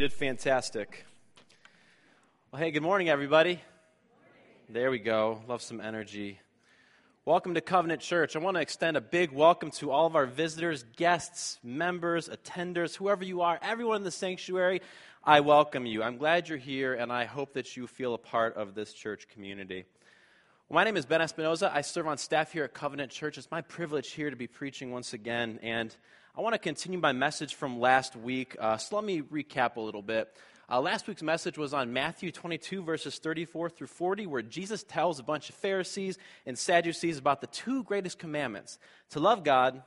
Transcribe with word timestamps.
did 0.00 0.12
fantastic. 0.14 1.04
Well, 2.50 2.62
hey, 2.62 2.70
good 2.70 2.82
morning, 2.82 3.10
everybody. 3.10 3.60
There 4.70 4.90
we 4.90 4.98
go. 4.98 5.42
Love 5.46 5.60
some 5.60 5.78
energy. 5.78 6.40
Welcome 7.26 7.52
to 7.52 7.60
Covenant 7.60 8.00
Church. 8.00 8.34
I 8.34 8.38
want 8.38 8.56
to 8.56 8.62
extend 8.62 8.96
a 8.96 9.02
big 9.02 9.30
welcome 9.30 9.70
to 9.72 9.90
all 9.90 10.06
of 10.06 10.16
our 10.16 10.24
visitors, 10.24 10.86
guests, 10.96 11.58
members, 11.62 12.30
attenders, 12.30 12.96
whoever 12.96 13.22
you 13.26 13.42
are, 13.42 13.58
everyone 13.60 13.98
in 13.98 14.02
the 14.04 14.10
sanctuary. 14.10 14.80
I 15.22 15.40
welcome 15.40 15.84
you. 15.84 16.02
I'm 16.02 16.16
glad 16.16 16.48
you're 16.48 16.56
here, 16.56 16.94
and 16.94 17.12
I 17.12 17.26
hope 17.26 17.52
that 17.52 17.76
you 17.76 17.86
feel 17.86 18.14
a 18.14 18.18
part 18.18 18.56
of 18.56 18.74
this 18.74 18.94
church 18.94 19.28
community. 19.28 19.84
My 20.70 20.82
name 20.82 20.96
is 20.96 21.04
Ben 21.04 21.20
Espinoza. 21.20 21.70
I 21.74 21.82
serve 21.82 22.06
on 22.06 22.16
staff 22.16 22.52
here 22.52 22.64
at 22.64 22.72
Covenant 22.72 23.12
Church. 23.12 23.36
It's 23.36 23.50
my 23.50 23.60
privilege 23.60 24.12
here 24.12 24.30
to 24.30 24.36
be 24.36 24.46
preaching 24.46 24.92
once 24.92 25.12
again, 25.12 25.60
and 25.62 25.94
I 26.36 26.42
want 26.42 26.54
to 26.54 26.60
continue 26.60 27.00
my 27.00 27.10
message 27.10 27.56
from 27.56 27.80
last 27.80 28.14
week. 28.14 28.54
Uh, 28.60 28.76
so 28.76 28.94
let 28.94 29.04
me 29.04 29.20
recap 29.20 29.74
a 29.74 29.80
little 29.80 30.00
bit. 30.00 30.32
Uh, 30.70 30.80
last 30.80 31.08
week's 31.08 31.24
message 31.24 31.58
was 31.58 31.74
on 31.74 31.92
Matthew 31.92 32.30
22, 32.30 32.84
verses 32.84 33.18
34 33.18 33.68
through 33.70 33.88
40, 33.88 34.28
where 34.28 34.40
Jesus 34.40 34.84
tells 34.84 35.18
a 35.18 35.24
bunch 35.24 35.48
of 35.48 35.56
Pharisees 35.56 36.18
and 36.46 36.56
Sadducees 36.56 37.18
about 37.18 37.40
the 37.40 37.48
two 37.48 37.82
greatest 37.82 38.20
commandments 38.20 38.78
to 39.10 39.18
love 39.18 39.42
God 39.42 39.82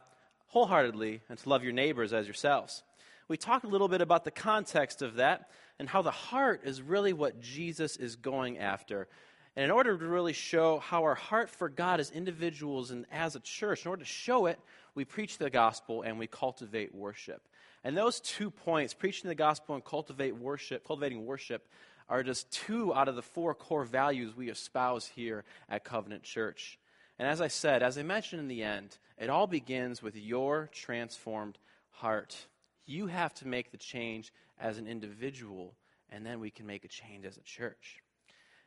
wholeheartedly 0.47 1.21
and 1.29 1.39
to 1.39 1.47
love 1.47 1.63
your 1.63 1.71
neighbors 1.71 2.11
as 2.11 2.27
yourselves. 2.27 2.83
We 3.29 3.37
talked 3.37 3.63
a 3.63 3.69
little 3.69 3.87
bit 3.87 4.01
about 4.01 4.25
the 4.25 4.31
context 4.31 5.01
of 5.01 5.15
that 5.15 5.49
and 5.79 5.87
how 5.87 6.01
the 6.01 6.11
heart 6.11 6.63
is 6.65 6.81
really 6.81 7.13
what 7.13 7.39
Jesus 7.39 7.95
is 7.95 8.17
going 8.17 8.57
after. 8.57 9.07
And 9.55 9.63
in 9.63 9.71
order 9.71 9.97
to 9.97 10.05
really 10.05 10.33
show 10.33 10.79
how 10.79 11.03
our 11.03 11.15
heart 11.15 11.49
for 11.49 11.69
God 11.69 12.01
as 12.01 12.11
individuals 12.11 12.91
and 12.91 13.05
as 13.13 13.37
a 13.37 13.39
church, 13.39 13.85
in 13.85 13.89
order 13.89 14.03
to 14.03 14.09
show 14.09 14.47
it, 14.47 14.59
we 14.95 15.05
preach 15.05 15.37
the 15.37 15.49
gospel 15.49 16.01
and 16.01 16.19
we 16.19 16.27
cultivate 16.27 16.93
worship. 16.93 17.47
And 17.83 17.97
those 17.97 18.19
two 18.19 18.49
points, 18.49 18.93
preaching 18.93 19.27
the 19.27 19.35
gospel 19.35 19.75
and 19.75 19.83
cultivate 19.83 20.35
worship, 20.35 20.85
cultivating 20.85 21.25
worship, 21.25 21.67
are 22.09 22.23
just 22.23 22.51
two 22.51 22.93
out 22.93 23.07
of 23.07 23.15
the 23.15 23.21
four 23.21 23.53
core 23.55 23.85
values 23.85 24.35
we 24.35 24.49
espouse 24.49 25.07
here 25.07 25.43
at 25.69 25.83
Covenant 25.83 26.23
Church. 26.23 26.77
And 27.19 27.27
as 27.27 27.41
I 27.41 27.47
said, 27.47 27.83
as 27.83 27.97
I 27.97 28.03
mentioned 28.03 28.41
in 28.41 28.47
the 28.47 28.63
end, 28.63 28.97
it 29.17 29.29
all 29.29 29.47
begins 29.47 30.01
with 30.01 30.15
your 30.15 30.69
transformed 30.71 31.57
heart. 31.91 32.47
You 32.85 33.07
have 33.07 33.33
to 33.35 33.47
make 33.47 33.71
the 33.71 33.77
change 33.77 34.33
as 34.59 34.77
an 34.77 34.87
individual, 34.87 35.75
and 36.09 36.25
then 36.25 36.39
we 36.39 36.49
can 36.49 36.65
make 36.65 36.83
a 36.83 36.89
change 36.89 37.25
as 37.25 37.37
a 37.37 37.41
church. 37.41 38.02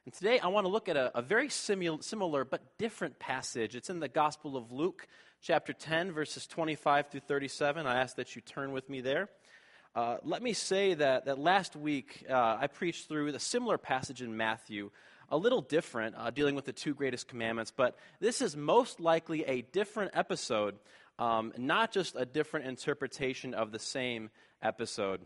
And 0.06 0.14
today 0.14 0.38
I 0.38 0.46
want 0.46 0.66
to 0.66 0.68
look 0.68 0.88
at 0.88 0.96
a, 0.96 1.18
a 1.18 1.20
very 1.20 1.48
simul- 1.48 2.00
similar 2.00 2.44
but 2.44 2.78
different 2.78 3.18
passage. 3.18 3.74
It's 3.74 3.90
in 3.90 3.98
the 3.98 4.06
Gospel 4.06 4.56
of 4.56 4.70
Luke, 4.70 5.08
chapter 5.42 5.72
10, 5.72 6.12
verses 6.12 6.46
25 6.46 7.08
through 7.08 7.20
37. 7.22 7.88
I 7.88 8.02
ask 8.02 8.14
that 8.14 8.36
you 8.36 8.40
turn 8.40 8.70
with 8.70 8.88
me 8.88 9.00
there. 9.00 9.28
Uh, 9.96 10.18
let 10.22 10.44
me 10.44 10.52
say 10.52 10.94
that, 10.94 11.24
that 11.24 11.40
last 11.40 11.74
week 11.74 12.24
uh, 12.30 12.56
I 12.60 12.68
preached 12.68 13.08
through 13.08 13.34
a 13.34 13.40
similar 13.40 13.78
passage 13.78 14.22
in 14.22 14.36
Matthew, 14.36 14.92
a 15.28 15.36
little 15.36 15.60
different, 15.60 16.14
uh, 16.16 16.30
dealing 16.30 16.54
with 16.54 16.66
the 16.66 16.72
two 16.72 16.94
greatest 16.94 17.26
commandments, 17.26 17.72
but 17.76 17.98
this 18.20 18.40
is 18.40 18.56
most 18.56 19.00
likely 19.00 19.44
a 19.46 19.62
different 19.62 20.12
episode, 20.14 20.76
um, 21.18 21.52
not 21.58 21.90
just 21.90 22.14
a 22.16 22.24
different 22.24 22.66
interpretation 22.66 23.54
of 23.54 23.72
the 23.72 23.80
same 23.80 24.30
episode. 24.62 25.20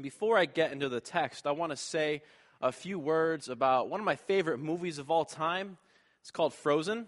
Before 0.00 0.38
I 0.38 0.44
get 0.44 0.70
into 0.70 0.88
the 0.88 1.00
text, 1.00 1.48
I 1.48 1.50
want 1.50 1.72
to 1.72 1.76
say 1.76 2.22
a 2.60 2.72
few 2.72 2.98
words 2.98 3.48
about 3.48 3.88
one 3.88 4.00
of 4.00 4.06
my 4.06 4.16
favorite 4.16 4.58
movies 4.58 4.98
of 4.98 5.10
all 5.10 5.24
time. 5.24 5.78
It's 6.20 6.30
called 6.30 6.52
Frozen. 6.52 7.06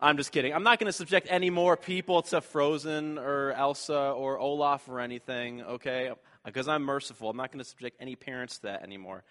I'm 0.00 0.18
just 0.18 0.32
kidding. 0.32 0.52
I'm 0.52 0.62
not 0.62 0.78
going 0.78 0.88
to 0.88 0.92
subject 0.92 1.28
any 1.30 1.48
more 1.48 1.76
people 1.76 2.20
to 2.22 2.42
Frozen 2.42 3.18
or 3.18 3.52
Elsa 3.52 3.96
or 3.96 4.38
Olaf 4.38 4.88
or 4.88 5.00
anything, 5.00 5.62
okay? 5.62 6.12
Because 6.44 6.68
I'm 6.68 6.82
merciful. 6.82 7.30
I'm 7.30 7.36
not 7.38 7.50
going 7.50 7.60
to 7.60 7.64
subject 7.64 7.96
any 8.00 8.14
parents 8.14 8.56
to 8.58 8.62
that 8.64 8.82
anymore. 8.82 9.24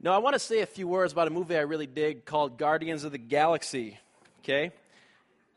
No, 0.00 0.12
I 0.12 0.18
want 0.18 0.34
to 0.34 0.38
say 0.38 0.60
a 0.60 0.66
few 0.66 0.88
words 0.88 1.12
about 1.12 1.28
a 1.28 1.30
movie 1.30 1.56
I 1.56 1.60
really 1.60 1.86
dig 1.86 2.24
called 2.24 2.56
Guardians 2.56 3.04
of 3.04 3.12
the 3.12 3.18
Galaxy, 3.18 3.98
okay? 4.40 4.72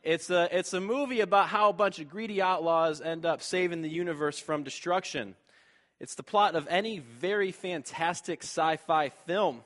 It's 0.03 0.29
a, 0.29 0.49
it's 0.51 0.73
a 0.73 0.81
movie 0.81 1.21
about 1.21 1.47
how 1.47 1.69
a 1.69 1.73
bunch 1.73 1.99
of 1.99 2.09
greedy 2.09 2.41
outlaws 2.41 2.99
end 2.99 3.25
up 3.25 3.41
saving 3.41 3.81
the 3.81 3.89
universe 3.89 4.39
from 4.39 4.63
destruction. 4.63 5.35
It's 5.99 6.15
the 6.15 6.23
plot 6.23 6.55
of 6.55 6.67
any 6.69 6.99
very 6.99 7.51
fantastic 7.51 8.43
sci 8.43 8.77
fi 8.77 9.09
film. 9.09 9.63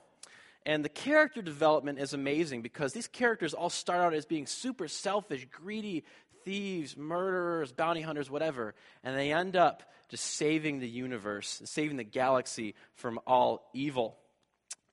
And 0.66 0.86
the 0.86 0.90
character 0.90 1.42
development 1.42 2.00
is 2.00 2.14
amazing 2.14 2.62
because 2.62 2.94
these 2.94 3.08
characters 3.08 3.54
all 3.54 3.70
start 3.70 4.02
out 4.02 4.14
as 4.14 4.26
being 4.26 4.46
super 4.46 4.88
selfish, 4.88 5.48
greedy 5.52 6.04
thieves, 6.46 6.96
murderers, 6.96 7.72
bounty 7.72 8.02
hunters, 8.02 8.30
whatever. 8.30 8.76
And 9.04 9.18
they 9.18 9.32
end 9.34 9.56
up 9.56 9.84
just 10.10 10.26
saving 10.26 10.80
the 10.80 10.88
universe, 10.88 11.62
saving 11.66 11.98
the 11.98 12.04
galaxy 12.04 12.76
from 12.96 13.20
all 13.26 13.70
evil. 13.74 14.18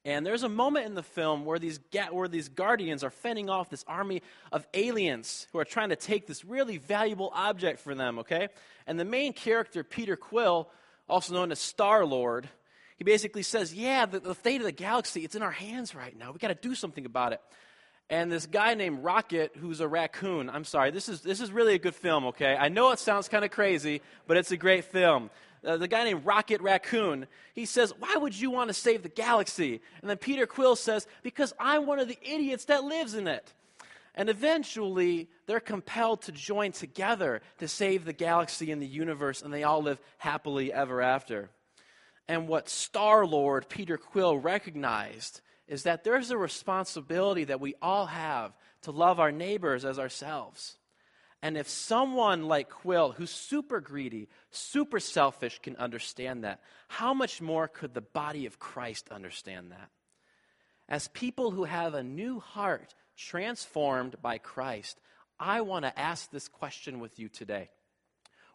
And 0.04 0.24
there's 0.24 0.44
a 0.44 0.48
moment 0.48 0.86
in 0.86 0.94
the 0.94 1.02
film 1.02 1.44
where 1.44 1.58
these, 1.58 1.78
ga- 1.90 2.12
where 2.12 2.28
these 2.28 2.48
guardians 2.48 3.04
are 3.04 3.10
fending 3.10 3.50
off 3.50 3.68
this 3.68 3.84
army 3.86 4.22
of 4.52 4.66
aliens 4.72 5.46
who 5.52 5.58
are 5.58 5.64
trying 5.64 5.90
to 5.90 5.96
take 5.96 6.26
this 6.26 6.44
really 6.44 6.78
valuable 6.78 7.30
object 7.34 7.80
for 7.80 7.94
them, 7.94 8.20
okay? 8.20 8.48
And 8.86 8.98
the 8.98 9.04
main 9.04 9.34
character, 9.34 9.84
Peter 9.84 10.16
Quill, 10.16 10.70
also 11.08 11.34
known 11.34 11.52
as 11.52 11.58
Star 11.58 12.04
Lord, 12.04 12.48
he 12.96 13.04
basically 13.04 13.42
says, 13.42 13.72
Yeah, 13.72 14.06
the, 14.06 14.20
the 14.20 14.34
fate 14.34 14.60
of 14.60 14.66
the 14.66 14.72
galaxy, 14.72 15.24
it's 15.24 15.34
in 15.34 15.42
our 15.42 15.50
hands 15.50 15.94
right 15.94 16.16
now. 16.16 16.32
we 16.32 16.38
got 16.38 16.48
to 16.48 16.54
do 16.54 16.74
something 16.74 17.06
about 17.06 17.32
it. 17.32 17.40
And 18.10 18.32
this 18.32 18.46
guy 18.46 18.74
named 18.74 19.04
Rocket, 19.04 19.52
who's 19.56 19.80
a 19.80 19.88
raccoon, 19.88 20.48
I'm 20.48 20.64
sorry, 20.64 20.90
this 20.90 21.10
is, 21.10 21.20
this 21.20 21.40
is 21.40 21.52
really 21.52 21.74
a 21.74 21.78
good 21.78 21.94
film, 21.94 22.26
okay? 22.26 22.56
I 22.58 22.70
know 22.70 22.90
it 22.92 22.98
sounds 22.98 23.28
kind 23.28 23.44
of 23.44 23.50
crazy, 23.50 24.00
but 24.26 24.38
it's 24.38 24.50
a 24.50 24.56
great 24.56 24.86
film. 24.86 25.28
Uh, 25.64 25.76
the 25.76 25.88
guy 25.88 26.04
named 26.04 26.24
Rocket 26.24 26.60
Raccoon, 26.62 27.26
he 27.54 27.66
says, 27.66 27.92
Why 27.98 28.16
would 28.16 28.38
you 28.38 28.50
want 28.50 28.68
to 28.68 28.74
save 28.74 29.02
the 29.02 29.08
galaxy? 29.08 29.80
And 30.00 30.08
then 30.08 30.16
Peter 30.16 30.46
Quill 30.46 30.76
says, 30.76 31.06
Because 31.22 31.52
I'm 31.58 31.86
one 31.86 31.98
of 31.98 32.08
the 32.08 32.18
idiots 32.22 32.66
that 32.66 32.84
lives 32.84 33.14
in 33.14 33.26
it. 33.26 33.52
And 34.14 34.28
eventually, 34.28 35.28
they're 35.46 35.60
compelled 35.60 36.22
to 36.22 36.32
join 36.32 36.72
together 36.72 37.40
to 37.58 37.68
save 37.68 38.04
the 38.04 38.12
galaxy 38.12 38.72
and 38.72 38.82
the 38.82 38.86
universe, 38.86 39.42
and 39.42 39.52
they 39.52 39.62
all 39.62 39.82
live 39.82 40.00
happily 40.18 40.72
ever 40.72 41.00
after. 41.00 41.50
And 42.26 42.48
what 42.48 42.68
Star 42.68 43.24
Lord 43.24 43.68
Peter 43.68 43.96
Quill 43.96 44.36
recognized 44.38 45.40
is 45.66 45.84
that 45.84 46.04
there's 46.04 46.30
a 46.30 46.38
responsibility 46.38 47.44
that 47.44 47.60
we 47.60 47.74
all 47.80 48.06
have 48.06 48.52
to 48.82 48.90
love 48.90 49.20
our 49.20 49.32
neighbors 49.32 49.84
as 49.84 49.98
ourselves. 49.98 50.76
And 51.40 51.56
if 51.56 51.68
someone 51.68 52.48
like 52.48 52.68
Quill, 52.68 53.12
who's 53.12 53.30
super 53.30 53.80
greedy, 53.80 54.28
super 54.50 54.98
selfish, 54.98 55.60
can 55.62 55.76
understand 55.76 56.42
that, 56.44 56.60
how 56.88 57.14
much 57.14 57.40
more 57.40 57.68
could 57.68 57.94
the 57.94 58.00
body 58.00 58.46
of 58.46 58.58
Christ 58.58 59.08
understand 59.10 59.70
that? 59.70 59.90
As 60.88 61.08
people 61.08 61.50
who 61.50 61.64
have 61.64 61.94
a 61.94 62.02
new 62.02 62.40
heart 62.40 62.94
transformed 63.18 64.16
by 64.22 64.38
Christ, 64.38 64.98
I 65.38 65.60
want 65.60 65.84
to 65.84 65.98
ask 65.98 66.30
this 66.30 66.48
question 66.48 67.00
with 67.00 67.18
you 67.18 67.28
today. 67.28 67.68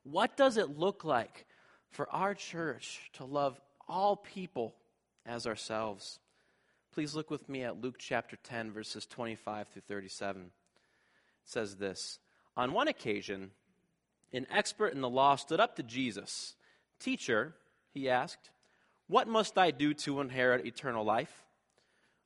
What 0.03 0.35
does 0.35 0.57
it 0.57 0.78
look 0.78 1.03
like 1.03 1.46
for 1.91 2.09
our 2.09 2.34
church 2.34 3.12
to 3.13 3.24
love 3.24 3.62
all 3.88 4.16
people 4.16 4.75
as 5.25 5.47
ourselves. 5.47 6.19
Please 6.94 7.16
look 7.16 7.29
with 7.29 7.47
me 7.50 7.63
at 7.63 7.81
Luke 7.81 7.96
chapter 7.97 8.35
10, 8.35 8.72
verses 8.72 9.06
25 9.06 9.68
through 9.68 9.81
37. 9.88 10.41
It 10.41 10.50
says 11.45 11.75
this 11.75 12.19
On 12.57 12.74
one 12.74 12.88
occasion, 12.88 13.51
an 14.31 14.47
expert 14.51 14.94
in 14.94 15.01
the 15.01 15.09
law 15.09 15.35
stood 15.35 15.59
up 15.59 15.75
to 15.75 15.84
Jesus. 15.84 16.56
Teacher, 17.00 17.56
he 17.94 18.09
asked, 18.09 18.50
What 19.07 19.28
must 19.28 19.57
I 19.57 19.72
do 19.72 19.94
to 19.95 20.22
inherit 20.22 20.66
eternal 20.66 21.06
life? 21.06 21.42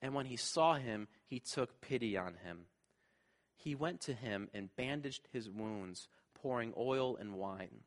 and 0.00 0.14
when 0.14 0.26
he 0.26 0.36
saw 0.36 0.74
him, 0.74 1.08
he 1.26 1.40
took 1.40 1.80
pity 1.80 2.16
on 2.16 2.34
him. 2.44 2.66
He 3.56 3.74
went 3.74 4.00
to 4.02 4.14
him 4.14 4.48
and 4.54 4.74
bandaged 4.76 5.28
his 5.32 5.50
wounds, 5.50 6.08
pouring 6.34 6.72
oil 6.76 7.16
and 7.16 7.34
wine. 7.34 7.80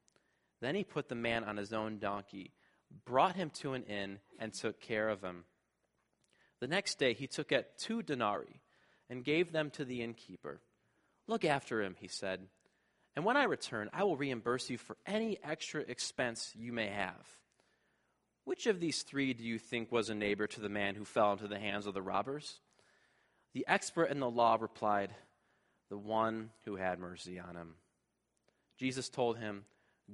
Then 0.61 0.75
he 0.75 0.83
put 0.83 1.07
the 1.07 1.15
man 1.15 1.43
on 1.43 1.57
his 1.57 1.71
own 1.71 1.99
donkey, 1.99 2.51
brought 3.05 3.35
him 3.35 3.49
to 3.61 3.73
an 3.73 3.83
inn, 3.83 4.19
and 4.39 4.53
took 4.53 4.81
care 4.81 5.09
of 5.09 5.21
him. 5.21 5.45
The 6.59 6.67
next 6.67 6.99
day 6.99 7.13
he 7.13 7.27
took 7.27 7.51
out 7.51 7.65
two 7.77 8.01
denarii 8.01 8.61
and 9.09 9.23
gave 9.23 9.51
them 9.51 9.69
to 9.71 9.85
the 9.85 10.01
innkeeper. 10.01 10.59
Look 11.27 11.45
after 11.45 11.81
him, 11.81 11.95
he 11.99 12.07
said, 12.07 12.47
and 13.15 13.25
when 13.25 13.37
I 13.37 13.43
return, 13.43 13.89
I 13.91 14.03
will 14.03 14.15
reimburse 14.15 14.69
you 14.69 14.77
for 14.77 14.95
any 15.05 15.39
extra 15.43 15.81
expense 15.81 16.53
you 16.55 16.71
may 16.71 16.87
have. 16.87 17.25
Which 18.49 18.65
of 18.65 18.79
these 18.79 19.03
three 19.03 19.35
do 19.35 19.43
you 19.43 19.59
think 19.59 19.91
was 19.91 20.09
a 20.09 20.15
neighbor 20.15 20.47
to 20.47 20.59
the 20.59 20.69
man 20.69 20.95
who 20.95 21.05
fell 21.05 21.33
into 21.33 21.47
the 21.47 21.59
hands 21.59 21.85
of 21.85 21.93
the 21.93 22.01
robbers? 22.01 22.61
The 23.53 23.63
expert 23.67 24.05
in 24.05 24.19
the 24.19 24.27
law 24.27 24.57
replied, 24.59 25.11
The 25.91 25.99
one 25.99 26.49
who 26.65 26.75
had 26.75 26.97
mercy 26.97 27.39
on 27.39 27.55
him. 27.55 27.75
Jesus 28.79 29.07
told 29.07 29.37
him, 29.37 29.65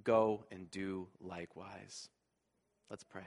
Go 0.03 0.43
and 0.51 0.69
do 0.69 1.07
likewise. 1.21 2.09
Let's 2.89 3.05
pray. 3.05 3.23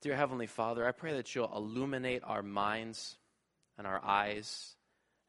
Dear 0.00 0.16
Heavenly 0.16 0.46
Father, 0.46 0.88
I 0.88 0.92
pray 0.92 1.12
that 1.12 1.34
you'll 1.34 1.54
illuminate 1.54 2.22
our 2.24 2.42
minds 2.42 3.18
and 3.76 3.86
our 3.86 4.02
eyes, 4.02 4.74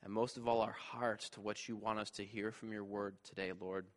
and 0.06 0.14
most 0.14 0.38
of 0.38 0.48
all, 0.48 0.62
our 0.62 0.78
hearts 0.94 1.28
to 1.32 1.42
what 1.42 1.68
you 1.68 1.76
want 1.76 2.00
us 2.00 2.12
to 2.12 2.24
hear 2.24 2.54
from 2.54 2.72
your 2.72 2.86
word 2.86 3.18
today, 3.26 3.52
Lord. 3.60 3.88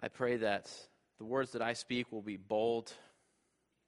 I 0.00 0.06
pray 0.06 0.36
that 0.36 0.70
the 1.18 1.24
words 1.24 1.52
that 1.52 1.62
I 1.62 1.74
speak 1.74 2.10
will 2.10 2.22
be 2.22 2.36
bold, 2.36 2.92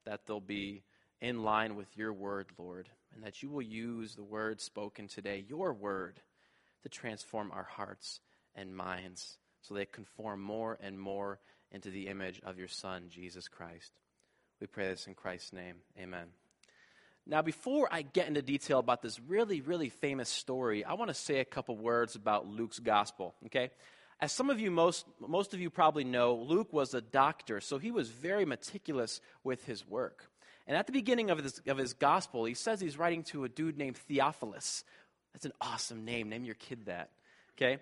that 0.05 0.27
they'll 0.27 0.41
be 0.41 0.83
in 1.21 1.43
line 1.43 1.77
with 1.77 1.89
your 1.97 2.13
word, 2.13 2.47
Lord, 2.59 2.89
and 3.15 3.25
that 3.25 3.43
you 3.43 3.51
will 3.51 3.63
use 3.63 4.15
the 4.15 4.25
words 4.25 4.63
spoken 4.63 5.09
today, 5.09 5.45
your 5.49 5.73
word, 5.73 6.21
to 6.83 6.89
transform 6.89 7.51
our 7.53 7.65
hearts 7.65 8.21
and 8.55 8.77
minds 8.77 9.39
so 9.63 9.75
they 9.75 9.87
conform 9.87 10.41
more 10.41 10.79
and 10.81 10.99
more 10.99 11.41
into 11.73 11.91
the 11.91 12.07
image 12.09 12.41
of 12.45 12.59
your 12.59 12.69
Son, 12.69 13.07
Jesus 13.11 13.49
Christ. 13.49 13.93
We 14.61 14.67
pray 14.67 14.89
this 14.89 15.07
in 15.07 15.15
Christ's 15.15 15.53
name. 15.53 15.77
Amen. 15.99 16.29
Now, 17.27 17.43
before 17.43 17.89
I 17.91 18.03
get 18.03 18.29
into 18.29 18.41
detail 18.41 18.79
about 18.79 19.03
this 19.03 19.19
really, 19.19 19.61
really 19.61 19.89
famous 19.89 20.29
story, 20.29 20.85
I 20.85 20.95
want 20.95 21.09
to 21.09 21.15
say 21.15 21.41
a 21.41 21.45
couple 21.45 21.77
words 21.77 22.15
about 22.15 22.47
Luke's 22.47 22.79
gospel, 22.79 23.35
okay? 23.47 23.71
As 24.21 24.33
some 24.33 24.49
of 24.49 24.59
you, 24.61 24.71
most, 24.71 25.05
most 25.21 25.53
of 25.53 25.61
you 25.61 25.69
probably 25.69 26.05
know, 26.05 26.35
Luke 26.35 26.73
was 26.73 26.95
a 26.95 27.01
doctor, 27.01 27.61
so 27.61 27.79
he 27.79 27.91
was 27.91 28.09
very 28.09 28.47
meticulous 28.47 29.21
with 29.45 29.65
his 29.67 29.87
work. 29.87 30.31
And 30.67 30.77
at 30.77 30.87
the 30.87 30.93
beginning 30.93 31.31
of 31.31 31.39
his, 31.39 31.61
of 31.67 31.77
his 31.77 31.93
gospel, 31.93 32.45
he 32.45 32.55
says 32.55 32.81
he's 32.81 32.99
writing 32.99 33.23
to 33.25 33.45
a 33.45 33.49
dude 33.49 33.77
named 33.77 33.97
Theophilus. 33.97 34.85
That's 35.33 35.45
an 35.45 35.53
awesome 35.61 36.05
name. 36.05 36.31
Name 36.31 36.45
your 36.45 36.55
kid 36.55 36.87
that, 36.87 37.11
okay? 37.57 37.79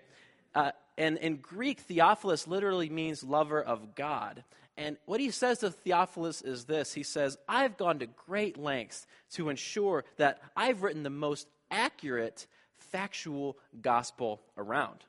Uh, 0.53 0.71
and 0.97 1.17
in 1.17 1.37
Greek, 1.37 1.79
Theophilus 1.79 2.47
literally 2.47 2.89
means 2.89 3.23
lover 3.23 3.61
of 3.61 3.95
God. 3.95 4.43
And 4.77 4.97
what 5.05 5.21
he 5.21 5.31
says 5.31 5.59
to 5.59 5.71
Theophilus 5.71 6.41
is 6.41 6.65
this 6.65 6.93
He 6.93 7.03
says, 7.03 7.37
I've 7.47 7.77
gone 7.77 7.99
to 7.99 8.07
great 8.07 8.57
lengths 8.57 9.07
to 9.31 9.49
ensure 9.49 10.03
that 10.17 10.41
I've 10.55 10.83
written 10.83 11.03
the 11.03 11.09
most 11.09 11.47
accurate, 11.71 12.45
factual 12.77 13.57
gospel 13.81 14.41
around. 14.57 15.05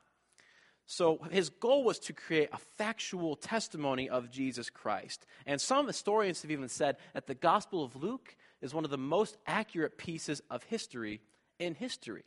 So 0.89 1.19
his 1.29 1.49
goal 1.49 1.83
was 1.83 1.99
to 1.99 2.13
create 2.13 2.49
a 2.53 2.57
factual 2.57 3.35
testimony 3.35 4.09
of 4.09 4.31
Jesus 4.31 4.69
Christ. 4.69 5.25
And 5.45 5.59
some 5.59 5.85
historians 5.85 6.41
have 6.41 6.51
even 6.51 6.69
said 6.69 6.95
that 7.13 7.27
the 7.27 7.35
Gospel 7.35 7.83
of 7.83 7.97
Luke 7.97 8.35
is 8.61 8.73
one 8.73 8.85
of 8.85 8.89
the 8.89 8.97
most 8.97 9.37
accurate 9.45 9.97
pieces 9.97 10.41
of 10.49 10.63
history 10.63 11.19
in 11.59 11.75
history. 11.75 12.23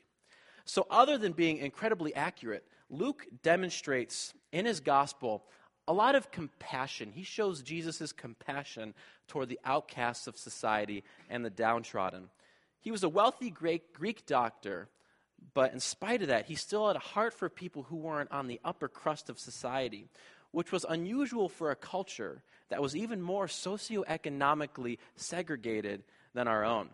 So, 0.67 0.87
other 0.91 1.17
than 1.17 1.33
being 1.33 1.57
incredibly 1.57 2.15
accurate, 2.15 2.67
Luke 2.91 3.27
demonstrates 3.43 4.35
in 4.53 4.67
his 4.67 4.81
gospel 4.81 5.45
a 5.89 5.93
lot 5.95 6.15
of 6.15 6.31
compassion. 6.31 7.12
He 7.12 7.23
shows 7.23 7.62
Jesus' 7.62 8.12
compassion 8.12 8.93
toward 9.27 9.49
the 9.49 9.59
outcasts 9.65 10.27
of 10.27 10.37
society 10.37 11.03
and 11.31 11.43
the 11.43 11.51
downtrodden. 11.51 12.29
He 12.81 12.91
was 12.91 13.05
a 13.05 13.09
wealthy 13.09 13.51
Greek, 13.51 14.27
doctor, 14.27 14.89
but 15.54 15.72
in 15.72 15.81
spite 15.81 16.22
of 16.22 16.28
that, 16.28 16.46
he 16.46 16.54
still 16.54 16.87
had 16.87 16.96
a 16.96 17.00
heart 17.00 17.34
for 17.34 17.48
people 17.48 17.84
who 17.84 17.96
weren't 17.96 18.31
on 18.32 18.46
the 18.46 18.60
upper 18.64 18.88
crust 18.88 19.28
of 19.28 19.38
society, 19.38 20.08
which 20.50 20.72
was 20.72 20.84
unusual 20.88 21.48
for 21.48 21.70
a 21.70 21.76
culture 21.76 22.42
that 22.69 22.82
was 22.82 22.96
even 22.96 23.20
more 23.20 23.46
socioeconomically 23.46 24.98
segregated 25.16 26.02
than 26.34 26.48
our 26.48 26.64
own. 26.64 26.90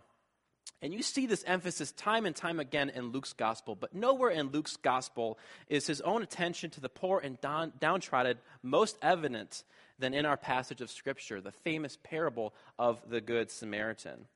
And 0.82 0.92
you 0.92 1.02
see 1.02 1.26
this 1.26 1.44
emphasis 1.46 1.92
time 1.92 2.26
and 2.26 2.36
time 2.36 2.60
again 2.60 2.90
in 2.90 3.10
Luke's 3.10 3.32
gospel, 3.32 3.74
but 3.74 3.94
nowhere 3.94 4.30
in 4.30 4.48
Luke's 4.48 4.76
gospel 4.76 5.38
is 5.68 5.86
his 5.86 6.00
own 6.02 6.22
attention 6.22 6.70
to 6.70 6.80
the 6.80 6.88
poor 6.88 7.18
and 7.18 7.40
down, 7.40 7.72
downtrodden 7.80 8.38
most 8.62 8.98
evident 9.00 9.64
than 9.98 10.12
in 10.12 10.26
our 10.26 10.36
passage 10.36 10.82
of 10.82 10.90
Scripture, 10.90 11.40
the 11.40 11.52
famous 11.52 11.96
parable 12.02 12.52
of 12.78 13.00
the 13.08 13.20
Good 13.20 13.50
Samaritan. 13.50 14.26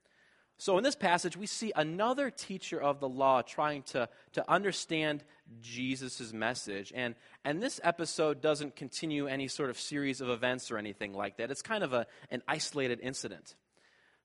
So, 0.60 0.76
in 0.76 0.84
this 0.84 0.94
passage, 0.94 1.38
we 1.38 1.46
see 1.46 1.72
another 1.74 2.30
teacher 2.30 2.78
of 2.78 3.00
the 3.00 3.08
law 3.08 3.40
trying 3.40 3.82
to, 3.94 4.10
to 4.34 4.50
understand 4.50 5.24
Jesus' 5.62 6.34
message. 6.34 6.92
And, 6.94 7.14
and 7.46 7.62
this 7.62 7.80
episode 7.82 8.42
doesn't 8.42 8.76
continue 8.76 9.26
any 9.26 9.48
sort 9.48 9.70
of 9.70 9.80
series 9.80 10.20
of 10.20 10.28
events 10.28 10.70
or 10.70 10.76
anything 10.76 11.14
like 11.14 11.38
that. 11.38 11.50
It's 11.50 11.62
kind 11.62 11.82
of 11.82 11.94
a, 11.94 12.06
an 12.30 12.42
isolated 12.46 13.00
incident. 13.02 13.54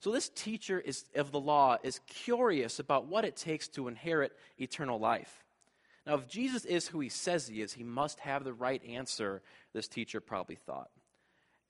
So, 0.01 0.11
this 0.11 0.27
teacher 0.27 0.77
is, 0.77 1.05
of 1.15 1.31
the 1.31 1.39
law 1.39 1.77
is 1.81 2.01
curious 2.05 2.79
about 2.79 3.07
what 3.07 3.23
it 3.23 3.37
takes 3.37 3.69
to 3.69 3.87
inherit 3.87 4.33
eternal 4.59 4.99
life. 4.99 5.45
Now, 6.05 6.15
if 6.15 6.27
Jesus 6.27 6.65
is 6.65 6.85
who 6.85 6.99
he 6.99 7.07
says 7.07 7.47
he 7.47 7.61
is, 7.61 7.71
he 7.71 7.85
must 7.85 8.19
have 8.19 8.43
the 8.43 8.51
right 8.51 8.83
answer, 8.83 9.41
this 9.71 9.87
teacher 9.87 10.19
probably 10.19 10.57
thought. 10.57 10.89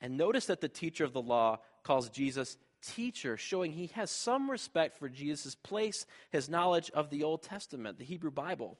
And 0.01 0.17
notice 0.17 0.47
that 0.47 0.61
the 0.61 0.69
teacher 0.69 1.03
of 1.05 1.13
the 1.13 1.21
law 1.21 1.59
calls 1.83 2.09
Jesus 2.09 2.57
teacher, 2.87 3.37
showing 3.37 3.71
he 3.71 3.87
has 3.93 4.11
some 4.11 4.49
respect 4.49 4.97
for 4.97 5.09
Jesus' 5.09 5.55
place, 5.55 6.05
his 6.29 6.49
knowledge 6.49 6.91
of 6.93 7.09
the 7.09 7.23
Old 7.23 7.43
Testament, 7.43 7.97
the 7.97 8.05
Hebrew 8.05 8.31
Bible. 8.31 8.77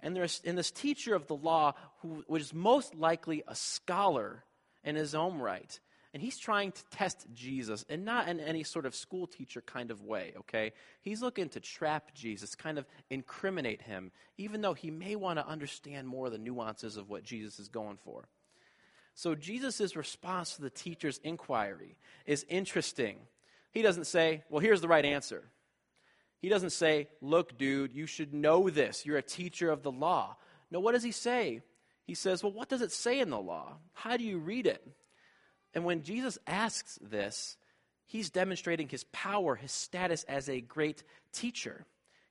And 0.00 0.14
there's 0.14 0.40
in 0.44 0.56
this 0.56 0.70
teacher 0.70 1.14
of 1.14 1.26
the 1.26 1.36
law, 1.36 1.74
who 2.02 2.24
was 2.28 2.52
most 2.52 2.94
likely 2.94 3.42
a 3.46 3.54
scholar 3.54 4.44
in 4.82 4.96
his 4.96 5.14
own 5.14 5.38
right, 5.38 5.80
and 6.12 6.22
he's 6.22 6.38
trying 6.38 6.72
to 6.72 6.84
test 6.90 7.26
Jesus, 7.34 7.84
and 7.88 8.04
not 8.04 8.28
in 8.28 8.38
any 8.38 8.62
sort 8.62 8.86
of 8.86 8.94
school 8.94 9.26
teacher 9.26 9.60
kind 9.60 9.90
of 9.90 10.02
way, 10.02 10.32
okay? 10.38 10.72
He's 11.00 11.22
looking 11.22 11.48
to 11.50 11.60
trap 11.60 12.14
Jesus, 12.14 12.54
kind 12.54 12.78
of 12.78 12.86
incriminate 13.10 13.82
him, 13.82 14.12
even 14.36 14.60
though 14.60 14.74
he 14.74 14.90
may 14.90 15.16
want 15.16 15.38
to 15.38 15.48
understand 15.48 16.06
more 16.06 16.26
of 16.26 16.32
the 16.32 16.38
nuances 16.38 16.96
of 16.96 17.10
what 17.10 17.24
Jesus 17.24 17.58
is 17.58 17.68
going 17.68 17.96
for. 17.96 18.28
So 19.14 19.34
Jesus' 19.34 19.96
response 19.96 20.56
to 20.56 20.62
the 20.62 20.70
teacher's 20.70 21.18
inquiry 21.18 21.96
is 22.26 22.44
interesting. 22.48 23.16
He 23.74 23.82
doesn't 23.82 24.06
say, 24.06 24.44
well, 24.48 24.60
here's 24.60 24.80
the 24.80 24.88
right 24.88 25.04
answer. 25.04 25.42
He 26.40 26.48
doesn't 26.48 26.70
say, 26.70 27.08
look, 27.20 27.58
dude, 27.58 27.92
you 27.92 28.06
should 28.06 28.32
know 28.32 28.70
this. 28.70 29.04
You're 29.04 29.18
a 29.18 29.22
teacher 29.22 29.70
of 29.70 29.82
the 29.82 29.90
law. 29.90 30.36
No, 30.70 30.78
what 30.78 30.92
does 30.92 31.02
he 31.02 31.10
say? 31.10 31.60
He 32.06 32.14
says, 32.14 32.42
well, 32.42 32.52
what 32.52 32.68
does 32.68 32.82
it 32.82 32.92
say 32.92 33.18
in 33.18 33.30
the 33.30 33.40
law? 33.40 33.78
How 33.92 34.16
do 34.16 34.24
you 34.24 34.38
read 34.38 34.66
it? 34.66 34.86
And 35.74 35.84
when 35.84 36.02
Jesus 36.02 36.38
asks 36.46 36.98
this, 37.02 37.56
he's 38.06 38.30
demonstrating 38.30 38.88
his 38.88 39.04
power, 39.04 39.56
his 39.56 39.72
status 39.72 40.22
as 40.24 40.48
a 40.48 40.60
great 40.60 41.02
teacher. 41.32 41.84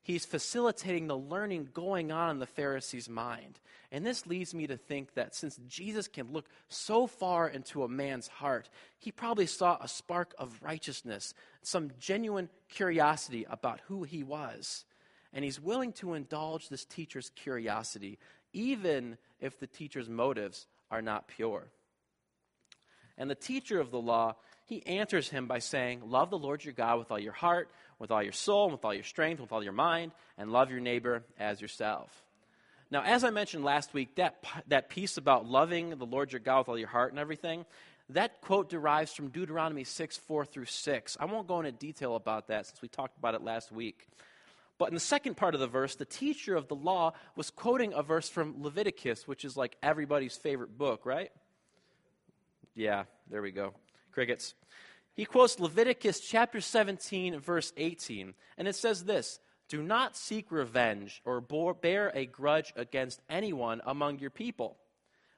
He's 0.03 0.25
facilitating 0.25 1.07
the 1.07 1.17
learning 1.17 1.69
going 1.73 2.11
on 2.11 2.31
in 2.31 2.39
the 2.39 2.45
Pharisee's 2.45 3.07
mind. 3.07 3.59
And 3.89 4.05
this 4.05 4.27
leads 4.27 4.53
me 4.53 4.67
to 4.67 4.75
think 4.75 5.13
that 5.13 5.33
since 5.33 5.57
Jesus 5.67 6.09
can 6.09 6.33
look 6.33 6.49
so 6.67 7.07
far 7.07 7.47
into 7.47 7.83
a 7.83 7.87
man's 7.87 8.27
heart, 8.27 8.69
he 8.99 9.13
probably 9.13 9.45
saw 9.45 9.77
a 9.79 9.87
spark 9.87 10.35
of 10.37 10.59
righteousness, 10.61 11.33
some 11.61 11.91
genuine 11.99 12.49
curiosity 12.67 13.45
about 13.49 13.79
who 13.87 14.03
he 14.03 14.23
was. 14.23 14.83
And 15.31 15.45
he's 15.45 15.61
willing 15.61 15.93
to 15.93 16.15
indulge 16.15 16.67
this 16.67 16.83
teacher's 16.83 17.29
curiosity, 17.29 18.19
even 18.51 19.17
if 19.39 19.57
the 19.57 19.67
teacher's 19.67 20.09
motives 20.09 20.67
are 20.91 21.01
not 21.01 21.29
pure. 21.29 21.69
And 23.17 23.29
the 23.29 23.35
teacher 23.35 23.79
of 23.79 23.89
the 23.89 24.01
law, 24.01 24.35
he 24.65 24.85
answers 24.85 25.29
him 25.29 25.47
by 25.47 25.59
saying, 25.59 26.01
Love 26.05 26.29
the 26.29 26.37
Lord 26.37 26.63
your 26.63 26.73
God 26.73 26.99
with 26.99 27.11
all 27.11 27.19
your 27.19 27.33
heart, 27.33 27.69
with 27.99 28.11
all 28.11 28.23
your 28.23 28.31
soul, 28.31 28.69
with 28.69 28.85
all 28.85 28.93
your 28.93 29.03
strength, 29.03 29.39
with 29.39 29.51
all 29.51 29.63
your 29.63 29.73
mind, 29.73 30.11
and 30.37 30.51
love 30.51 30.71
your 30.71 30.79
neighbor 30.79 31.23
as 31.39 31.61
yourself. 31.61 32.23
Now, 32.89 33.01
as 33.03 33.23
I 33.23 33.31
mentioned 33.31 33.63
last 33.63 33.93
week, 33.93 34.15
that, 34.15 34.43
that 34.67 34.89
piece 34.89 35.17
about 35.17 35.47
loving 35.47 35.89
the 35.89 36.05
Lord 36.05 36.31
your 36.31 36.39
God 36.39 36.59
with 36.59 36.69
all 36.69 36.77
your 36.77 36.87
heart 36.87 37.11
and 37.11 37.19
everything, 37.19 37.65
that 38.09 38.41
quote 38.41 38.69
derives 38.69 39.13
from 39.13 39.29
Deuteronomy 39.29 39.83
6 39.83 40.17
4 40.17 40.45
through 40.45 40.65
6. 40.65 41.17
I 41.19 41.25
won't 41.25 41.47
go 41.47 41.59
into 41.59 41.71
detail 41.71 42.15
about 42.15 42.47
that 42.47 42.67
since 42.67 42.81
we 42.81 42.87
talked 42.87 43.17
about 43.17 43.35
it 43.35 43.43
last 43.43 43.71
week. 43.71 44.07
But 44.77 44.89
in 44.89 44.93
the 44.93 44.99
second 44.99 45.37
part 45.37 45.53
of 45.53 45.59
the 45.59 45.67
verse, 45.67 45.95
the 45.95 46.05
teacher 46.05 46.55
of 46.55 46.67
the 46.67 46.75
law 46.75 47.13
was 47.35 47.49
quoting 47.49 47.93
a 47.93 48.03
verse 48.03 48.27
from 48.27 48.61
Leviticus, 48.61 49.27
which 49.27 49.45
is 49.45 49.55
like 49.55 49.77
everybody's 49.81 50.35
favorite 50.35 50.77
book, 50.77 51.05
right? 51.05 51.31
Yeah, 52.75 53.03
there 53.29 53.41
we 53.41 53.51
go. 53.51 53.73
Crickets. 54.13 54.53
He 55.13 55.25
quotes 55.25 55.59
Leviticus 55.59 56.19
chapter 56.19 56.59
17, 56.61 57.39
verse 57.39 57.71
18, 57.77 58.33
and 58.57 58.67
it 58.67 58.75
says 58.75 59.03
this 59.03 59.39
Do 59.67 59.83
not 59.83 60.17
seek 60.17 60.51
revenge 60.51 61.21
or 61.25 61.41
bear 61.41 62.11
a 62.15 62.25
grudge 62.25 62.73
against 62.75 63.21
anyone 63.29 63.81
among 63.85 64.19
your 64.19 64.31
people, 64.31 64.77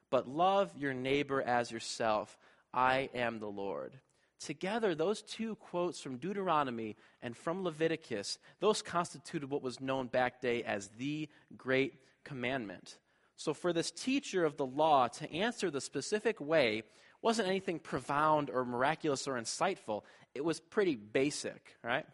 but 0.10 0.30
love 0.30 0.72
your 0.78 0.94
neighbor 0.94 1.42
as 1.42 1.72
yourself. 1.72 2.38
I 2.74 3.10
am 3.14 3.40
the 3.40 3.48
Lord. 3.48 4.00
Together, 4.40 4.94
those 4.94 5.22
two 5.22 5.56
quotes 5.56 6.02
from 6.02 6.18
Deuteronomy 6.18 6.98
and 7.22 7.36
from 7.36 7.64
Leviticus, 7.64 8.38
those 8.60 8.82
constituted 8.82 9.50
what 9.50 9.64
was 9.64 9.80
known 9.80 10.08
back 10.08 10.42
day 10.42 10.62
as 10.64 10.90
the 10.98 11.30
Great 11.58 11.94
Commandment. 12.24 12.98
So, 13.38 13.54
for 13.54 13.74
this 13.74 13.92
teacher 13.92 14.46
of 14.46 14.58
the 14.58 14.66
law 14.66 15.08
to 15.08 15.32
answer 15.32 15.72
the 15.72 15.82
specific 15.82 16.40
way 16.40 16.84
wasn't 17.26 17.48
anything 17.48 17.80
profound 17.80 18.52
or 18.52 18.64
miraculous 18.64 19.28
or 19.28 19.34
insightful. 19.34 20.04
It 20.36 20.46
was 20.46 20.60
pretty 20.60 20.96
basic, 20.96 21.76
right? 21.84 22.06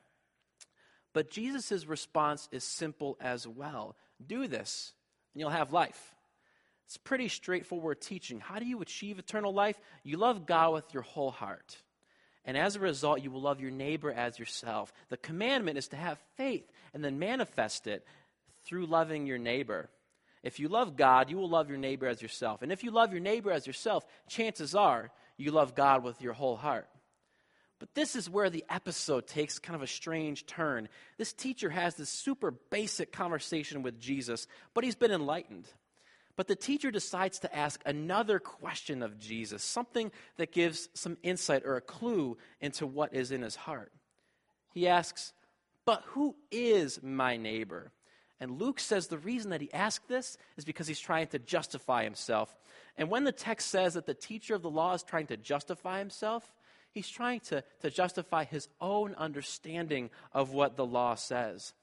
But 1.12 1.30
Jesus' 1.30 1.86
response 1.86 2.48
is 2.54 2.64
simple 2.64 3.18
as 3.20 3.46
well 3.46 3.98
do 4.26 4.48
this, 4.48 4.94
and 5.34 5.42
you'll 5.42 5.50
have 5.50 5.74
life. 5.74 6.16
It's 6.86 6.96
pretty 6.96 7.28
straightforward 7.28 8.00
teaching. 8.00 8.40
How 8.40 8.58
do 8.60 8.66
you 8.66 8.82
achieve 8.82 9.20
eternal 9.20 9.54
life? 9.54 9.78
You 10.04 10.16
love 10.16 10.46
God 10.46 10.76
with 10.76 10.94
your 10.94 11.04
whole 11.04 11.32
heart. 11.32 11.76
And 12.46 12.56
as 12.56 12.78
a 12.78 12.80
result, 12.80 13.22
you 13.22 13.32
will 13.32 13.42
love 13.42 13.60
your 13.60 13.72
neighbor 13.72 14.14
as 14.14 14.40
yourself. 14.40 14.94
The 15.10 15.18
commandment 15.18 15.78
is 15.78 15.90
to 15.90 15.98
have 15.98 16.20
faith 16.38 16.72
and 16.94 17.04
then 17.04 17.20
manifest 17.20 17.86
it 17.86 18.06
through 18.64 18.86
loving 18.86 19.28
your 19.28 19.40
neighbor. 19.40 19.90
If 20.44 20.60
you 20.60 20.68
love 20.68 20.96
God, 20.96 21.30
you 21.30 21.38
will 21.38 21.50
love 21.50 21.70
your 21.70 21.78
neighbor 21.78 22.08
as 22.08 22.22
yourself. 22.22 22.62
And 22.62 22.72
if 22.72 22.84
you 22.84 22.92
love 22.92 23.12
your 23.12 23.22
neighbor 23.22 23.52
as 23.52 23.68
yourself, 23.68 24.06
chances 24.28 24.74
are 24.74 25.12
you 25.38 25.52
love 25.52 25.76
God 25.76 26.04
with 26.04 26.22
your 26.22 26.34
whole 26.34 26.56
heart. 26.56 26.88
But 27.80 27.96
this 27.96 28.16
is 28.16 28.30
where 28.30 28.50
the 28.50 28.64
episode 28.70 29.26
takes 29.26 29.58
kind 29.58 29.76
of 29.76 29.82
a 29.82 29.88
strange 29.88 30.46
turn. 30.46 30.88
This 31.18 31.34
teacher 31.34 31.70
has 31.70 31.96
this 31.96 32.10
super 32.10 32.52
basic 32.52 33.12
conversation 33.12 33.82
with 33.82 34.00
Jesus, 34.00 34.46
but 34.74 34.84
he's 34.84 34.96
been 34.96 35.12
enlightened. 35.12 35.68
But 36.36 36.48
the 36.48 36.56
teacher 36.56 36.92
decides 36.92 37.40
to 37.40 37.56
ask 37.56 37.82
another 37.86 38.40
question 38.40 39.04
of 39.04 39.20
Jesus, 39.20 39.64
something 39.64 40.12
that 40.38 40.52
gives 40.52 40.90
some 40.94 41.18
insight 41.24 41.64
or 41.66 41.76
a 41.76 41.82
clue 41.82 42.38
into 42.60 42.86
what 42.86 43.14
is 43.14 43.32
in 43.32 43.42
his 43.42 43.56
heart. 43.56 43.92
He 44.74 44.88
asks, 44.88 45.34
But 45.86 46.04
who 46.08 46.36
is 46.52 47.02
my 47.02 47.38
neighbor? 47.38 47.92
And 48.42 48.60
Luke 48.60 48.80
says 48.80 49.08
the 49.08 49.20
reason 49.20 49.52
that 49.52 49.62
he 49.62 49.72
asked 49.72 50.10
this 50.10 50.36
is 50.58 50.66
because 50.66 50.88
he's 50.88 51.00
trying 51.00 51.28
to 51.28 51.38
justify 51.38 52.04
himself. 52.04 52.54
And 52.98 53.08
when 53.08 53.24
the 53.24 53.32
text 53.32 53.70
says 53.70 53.94
that 53.94 54.08
the 54.08 54.16
teacher 54.16 54.56
of 54.56 54.64
the 54.64 54.70
law 54.70 54.94
is 54.96 55.04
trying 55.04 55.28
to 55.28 55.38
justify 55.38 56.00
himself, 56.00 56.52
he's 56.92 57.08
trying 57.08 57.42
to, 57.42 57.64
to 57.82 57.92
justify 57.92 58.46
his 58.46 58.68
own 58.82 59.14
understanding 59.14 60.10
of 60.34 60.54
what 60.54 60.76
the 60.76 60.86
law 60.86 61.14
says. 61.14 61.74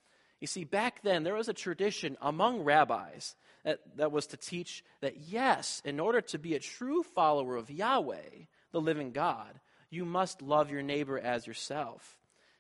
You 0.41 0.49
see, 0.49 0.65
back 0.65 1.03
then, 1.03 1.23
there 1.23 1.35
was 1.35 1.49
a 1.49 1.55
tradition 1.55 2.17
among 2.21 2.65
rabbis 2.65 3.37
that, 3.65 3.79
that 3.97 4.11
was 4.11 4.27
to 4.29 4.37
teach 4.37 4.85
that, 5.01 5.17
yes, 5.29 5.81
in 5.85 6.01
order 6.01 6.21
to 6.23 6.39
be 6.39 6.57
a 6.57 6.61
true 6.61 7.05
follower 7.05 7.57
of 7.57 7.71
Yahweh, 7.71 8.47
the 8.73 8.81
living 8.81 9.13
God, 9.13 9.61
you 9.91 10.05
must 10.05 10.43
love 10.43 10.73
your 10.73 10.83
neighbor 10.83 11.19
as 11.19 11.47
yourself. 11.47 12.19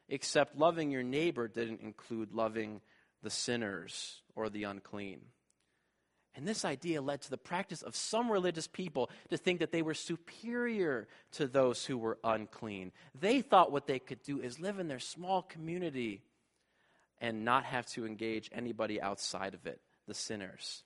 Except 0.08 0.56
loving 0.56 0.92
your 0.92 1.02
neighbor 1.02 1.48
didn't 1.48 1.82
include 1.82 2.32
loving 2.32 2.80
the 3.22 3.30
sinners 3.30 4.22
or 4.34 4.48
the 4.48 4.64
unclean. 4.64 5.20
And 6.34 6.46
this 6.46 6.64
idea 6.64 7.02
led 7.02 7.22
to 7.22 7.30
the 7.30 7.36
practice 7.36 7.82
of 7.82 7.96
some 7.96 8.30
religious 8.30 8.68
people 8.68 9.10
to 9.28 9.36
think 9.36 9.58
that 9.58 9.72
they 9.72 9.82
were 9.82 9.94
superior 9.94 11.08
to 11.32 11.48
those 11.48 11.84
who 11.84 11.98
were 11.98 12.18
unclean. 12.22 12.92
They 13.18 13.40
thought 13.40 13.72
what 13.72 13.88
they 13.88 13.98
could 13.98 14.22
do 14.22 14.40
is 14.40 14.60
live 14.60 14.78
in 14.78 14.86
their 14.86 15.00
small 15.00 15.42
community 15.42 16.22
and 17.20 17.44
not 17.44 17.64
have 17.64 17.86
to 17.86 18.06
engage 18.06 18.50
anybody 18.52 19.02
outside 19.02 19.54
of 19.54 19.66
it, 19.66 19.80
the 20.06 20.14
sinners. 20.14 20.84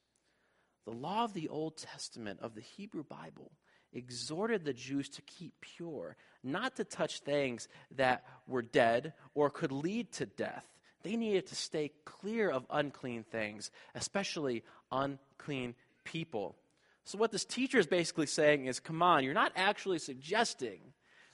The 0.87 0.93
law 0.93 1.25
of 1.25 1.35
the 1.35 1.49
Old 1.49 1.77
Testament, 1.77 2.41
of 2.41 2.55
the 2.55 2.63
Hebrew 2.63 3.05
Bible, 3.05 3.53
exhorted 3.93 4.65
the 4.65 4.73
Jews 4.73 5.11
to 5.11 5.23
keep 5.23 5.53
pure, 5.61 6.17
not 6.43 6.77
to 6.77 6.85
touch 6.85 7.21
things 7.21 7.69
that 7.97 8.25
were 8.47 8.63
dead 8.63 9.13
or 9.35 9.51
could 9.51 9.71
lead 9.71 10.13
to 10.13 10.25
death. 10.27 10.65
They 11.03 11.17
needed 11.17 11.47
to 11.49 11.55
stay 11.55 11.91
clear 12.05 12.51
of 12.51 12.67
unclean 12.71 13.25
things, 13.25 13.71
especially 13.95 14.63
unclean 14.91 15.75
people. 16.05 16.57
So, 17.05 17.19
what 17.19 17.33
this 17.33 17.45
teacher 17.45 17.79
is 17.79 17.87
basically 17.87 18.27
saying 18.27 18.67
is 18.67 18.81
come 18.81 19.03
on, 19.03 19.25
you're 19.25 19.35
not 19.35 19.53
actually 19.57 19.99
suggesting 19.99 20.81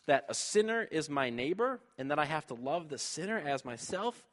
that 0.07 0.25
a 0.29 0.35
sinner 0.35 0.83
is 0.83 1.11
my 1.11 1.29
neighbor 1.29 1.81
and 1.99 2.11
that 2.11 2.19
I 2.19 2.25
have 2.25 2.47
to 2.47 2.55
love 2.55 2.89
the 2.89 2.99
sinner 2.99 3.39
as 3.39 3.65
myself. 3.65 4.25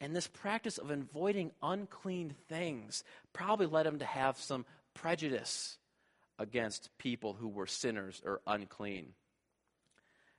And 0.00 0.14
this 0.14 0.28
practice 0.28 0.78
of 0.78 0.90
avoiding 0.90 1.50
unclean 1.60 2.34
things 2.48 3.02
probably 3.32 3.66
led 3.66 3.84
him 3.84 3.98
to 3.98 4.04
have 4.04 4.38
some 4.38 4.64
prejudice 4.94 5.76
against 6.38 6.96
people 6.98 7.32
who 7.32 7.48
were 7.48 7.66
sinners 7.66 8.22
or 8.24 8.40
unclean. 8.46 9.08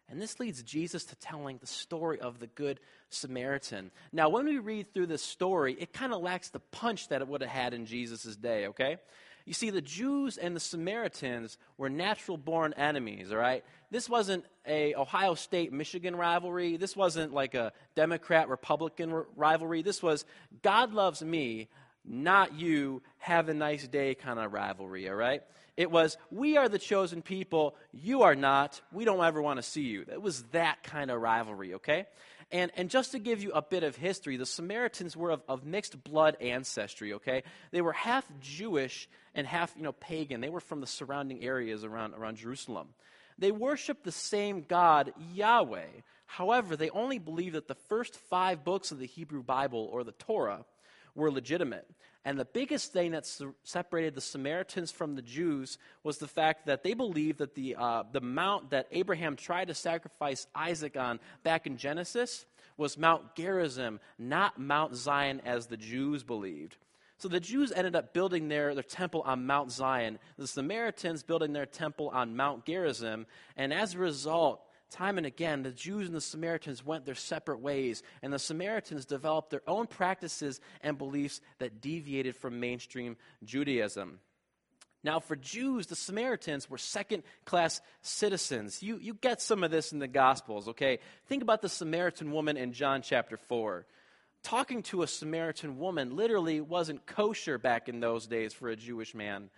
And 0.10 0.22
this 0.22 0.39
leads 0.39 0.63
Jesus 0.63 1.04
to 1.06 1.16
telling 1.16 1.58
the 1.58 1.68
story 1.68 2.20
of 2.20 2.39
the 2.39 2.48
Good 2.48 2.80
Samaritan. 3.10 3.92
Now, 4.12 4.30
when 4.30 4.46
we 4.46 4.58
read 4.58 4.94
through 4.94 5.08
this 5.08 5.22
story, 5.22 5.75
it 5.80 5.94
kind 5.94 6.13
of 6.13 6.22
lacks 6.22 6.50
the 6.50 6.60
punch 6.60 7.10
that 7.10 7.22
it 7.22 7.28
would 7.28 7.42
have 7.42 7.50
had 7.50 7.74
in 7.74 7.86
Jesus' 7.86 8.36
day, 8.36 8.68
okay? 8.68 8.98
You 9.46 9.54
see, 9.54 9.70
the 9.70 9.82
Jews 9.82 10.38
and 10.38 10.56
the 10.56 10.60
Samaritans 10.60 11.58
were 11.78 11.89
natural 11.89 12.38
born 12.38 12.74
enemies, 12.74 13.32
all 13.32 13.38
right? 13.38 13.63
This 13.92 14.10
wasn't 14.10 14.46
a 14.68 14.94
Ohio 14.96 15.34
State 15.34 15.74
Michigan 15.74 16.16
rivalry. 16.16 16.78
This 16.78 16.96
wasn't 16.96 17.34
like 17.34 17.56
a 17.56 17.74
Democrat 17.96 18.50
Republican 18.50 19.24
rivalry. 19.36 19.82
This 19.82 20.04
was 20.04 20.25
God 20.62 20.94
loves 20.94 21.24
me, 21.24 21.70
not 22.10 22.54
you, 22.56 23.01
have 23.20 23.48
a 23.48 23.54
nice 23.54 23.88
day 23.88 24.16
kind 24.16 24.39
of 24.39 24.51
rivalry, 24.51 25.08
all 25.08 25.16
right? 25.16 25.44
It 25.78 25.92
was, 25.92 26.18
we 26.32 26.58
are 26.58 26.68
the 26.68 26.80
chosen 26.80 27.22
people, 27.22 27.75
you 27.94 28.24
are 28.24 28.36
not, 28.36 28.82
we 28.92 29.06
don't 29.06 29.24
ever 29.24 29.42
want 29.42 29.58
to 29.58 29.63
see 29.63 29.84
you. 29.84 30.06
It 30.12 30.22
was 30.22 30.44
that 30.51 30.84
kind 30.84 31.12
of 31.12 31.22
rivalry, 31.22 31.75
okay? 31.75 32.06
And, 32.51 32.72
and 32.75 32.89
just 32.89 33.12
to 33.12 33.20
give 33.20 33.44
you 33.44 33.51
a 33.51 33.62
bit 33.62 33.84
of 33.84 33.96
history, 33.96 34.36
the 34.36 34.46
Samaritans 34.46 35.16
were 35.16 35.30
of, 35.30 35.44
of 35.48 35.66
mixed 35.66 36.04
blood 36.04 36.36
ancestry, 36.42 37.13
okay? 37.13 37.44
They 37.72 37.82
were 37.82 37.94
half 37.94 38.25
Jewish 38.42 39.08
and 39.36 39.46
half, 39.46 39.72
you 39.78 39.84
know, 39.84 39.92
pagan. 39.92 40.42
They 40.42 40.50
were 40.50 40.60
from 40.60 40.82
the 40.82 40.88
surrounding 40.88 41.44
areas 41.44 41.84
around, 41.84 42.16
around 42.16 42.38
Jerusalem. 42.38 42.89
They 43.38 43.51
worshiped 43.51 44.04
the 44.04 44.12
same 44.12 44.66
God, 44.68 45.13
Yahweh. 45.34 45.86
However, 46.25 46.75
they 46.75 46.89
only 46.89 47.20
believed 47.20 47.56
that 47.56 47.68
the 47.68 47.75
first 47.75 48.16
five 48.30 48.66
books 48.66 48.92
of 48.92 49.00
the 49.00 49.06
Hebrew 49.06 49.44
Bible, 49.44 49.88
or 49.92 50.04
the 50.04 50.12
Torah, 50.12 50.66
were 51.16 51.32
legitimate. 51.32 51.88
And 52.25 52.38
the 52.38 52.46
biggest 52.46 52.92
thing 52.92 53.12
that 53.12 53.25
separated 53.63 54.13
the 54.13 54.22
Samaritans 54.22 54.92
from 54.92 55.16
the 55.16 55.22
Jews 55.22 55.78
was 56.04 56.18
the 56.18 56.28
fact 56.28 56.66
that 56.66 56.84
they 56.84 56.94
believed 56.94 57.39
that 57.39 57.56
the, 57.56 57.75
uh, 57.78 58.04
the 58.12 58.22
mount 58.22 58.72
that 58.72 58.88
Abraham 58.92 59.36
tried 59.36 59.70
to 59.70 59.74
sacrifice 59.74 60.46
Isaac 60.54 60.98
on 60.98 61.20
back 61.44 61.66
in 61.66 61.78
Genesis 61.78 62.46
was 62.75 62.98
Mount 62.98 63.36
Gerizim, 63.36 64.00
not 64.18 64.60
Mount 64.60 64.96
Zion 64.96 65.42
as 65.46 65.68
the 65.68 65.78
Jews 65.78 66.24
believed. 66.24 66.78
So 67.18 67.28
the 67.28 67.39
Jews 67.39 67.74
ended 67.74 67.96
up 67.96 68.13
building 68.13 68.48
their, 68.48 68.74
their 68.74 68.84
temple 68.84 69.24
on 69.25 69.46
Mount 69.46 69.72
Zion, 69.72 70.20
the 70.38 70.48
Samaritans 70.48 71.22
building 71.22 71.51
their 71.51 71.66
temple 71.66 72.10
on 72.10 72.38
Mount 72.38 72.66
Gerizim, 72.66 73.25
and 73.58 73.74
as 73.74 73.94
a 73.94 74.00
result, 74.00 74.62
time 74.89 75.17
and 75.17 75.25
again, 75.25 75.63
the 75.63 75.72
Jews 75.72 76.08
and 76.08 76.15
the 76.15 76.22
Samaritans 76.22 76.86
went 76.86 77.05
their 77.05 77.15
separate 77.15 77.60
ways, 77.60 78.03
and 78.22 78.34
the 78.34 78.39
Samaritans 78.39 79.05
developed 79.05 79.50
their 79.50 79.62
own 79.67 79.88
practices 79.88 80.60
and 80.81 80.98
beliefs 80.98 81.41
that 81.60 81.81
deviated 81.81 82.36
from 82.36 82.60
mainstream 82.60 83.17
Judaism. 83.43 84.19
Now, 85.03 85.19
for 85.19 85.36
Jews, 85.36 85.88
the 85.88 85.96
Samaritans 85.96 86.69
were 86.69 86.77
second 86.77 87.24
class 87.46 87.79
citizens. 88.01 88.84
You, 88.84 88.98
you 88.98 89.13
get 89.13 89.41
some 89.41 89.63
of 89.63 89.72
this 89.72 89.93
in 89.93 90.00
the 90.00 90.08
Gospels, 90.10 90.67
okay? 90.69 91.00
Think 91.27 91.41
about 91.41 91.62
the 91.62 91.69
Samaritan 91.69 92.31
woman 92.31 92.58
in 92.58 92.74
John 92.74 93.01
chapter 93.01 93.38
4. 93.38 93.86
Talking 94.43 94.84
to 94.84 95.01
a 95.01 95.08
Samaritan 95.08 95.79
woman 95.79 96.15
literally 96.15 96.60
wasn't 96.60 97.05
kosher 97.05 97.58
back 97.58 97.88
in 97.88 98.00
those 98.00 98.27
days 98.27 98.53
for 98.53 98.69
a 98.69 98.75
Jewish 98.75 99.15
man. 99.15 99.50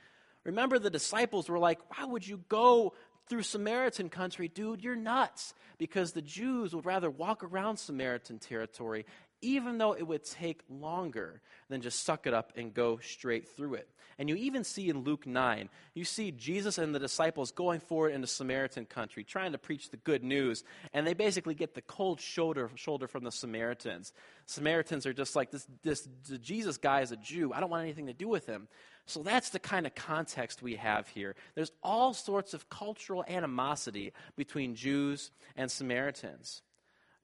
Remember, 0.44 0.80
the 0.80 0.90
disciples 0.90 1.50
were 1.50 1.60
like, 1.60 1.80
Why 1.96 2.06
would 2.06 2.28
you 2.28 2.42
go 2.50 2.94
through 3.30 3.44
Samaritan 3.44 4.10
country, 4.10 4.48
dude, 4.48 4.84
you're 4.84 4.96
nuts. 4.96 5.54
Because 5.78 6.12
the 6.12 6.22
Jews 6.22 6.76
would 6.76 6.86
rather 6.86 7.10
walk 7.10 7.44
around 7.44 7.78
Samaritan 7.78 8.38
territory 8.38 9.06
even 9.42 9.78
though 9.78 9.94
it 9.94 10.04
would 10.08 10.24
take 10.24 10.62
longer 10.70 11.42
than 11.70 11.82
just 11.82 12.04
suck 12.04 12.28
it 12.28 12.34
up 12.34 12.54
and 12.56 12.74
go 12.74 12.98
straight 12.98 13.48
through 13.50 13.76
it. 13.76 13.90
And 14.20 14.30
you 14.30 14.36
even 14.36 14.64
see 14.64 14.88
in 14.90 15.00
Luke 15.00 15.26
9, 15.26 15.68
you 15.96 16.06
see 16.06 16.32
Jesus 16.32 16.78
and 16.78 16.94
the 16.94 17.00
disciples 17.00 17.52
going 17.52 17.80
forward 17.80 18.14
into 18.14 18.28
Samaritan 18.28 18.86
country, 18.86 19.24
trying 19.24 19.54
to 19.54 19.58
preach 19.58 19.90
the 19.90 19.98
good 19.98 20.24
news, 20.24 20.64
and 20.94 21.08
they 21.08 21.16
basically 21.16 21.56
get 21.56 21.74
the 21.74 21.82
cold 21.82 22.22
shoulder, 22.22 22.70
shoulder 22.76 23.08
from 23.08 23.24
the 23.24 23.32
Samaritans. 23.32 24.14
Samaritans 24.46 25.08
are 25.08 25.14
just 25.14 25.36
like, 25.36 25.50
this, 25.50 25.68
this 25.82 26.08
Jesus 26.42 26.78
guy 26.78 27.02
is 27.02 27.12
a 27.12 27.18
Jew. 27.18 27.52
I 27.52 27.60
don't 27.60 27.72
want 27.72 27.84
anything 27.84 28.08
to 28.08 28.14
do 28.14 28.28
with 28.28 28.46
him. 28.46 28.68
So 29.06 29.24
that's 29.24 29.50
the 29.50 29.60
kind 29.60 29.86
of 29.86 29.96
context 29.96 30.62
we 30.62 30.76
have 30.76 31.08
here. 31.10 31.36
There's 31.56 31.72
all 31.84 32.14
sorts 32.14 32.54
of 32.54 32.70
cultural 32.70 33.26
animosity 33.28 34.14
between 34.36 34.76
Jews 34.76 35.32
and 35.56 35.70
Samaritans. 35.70 36.62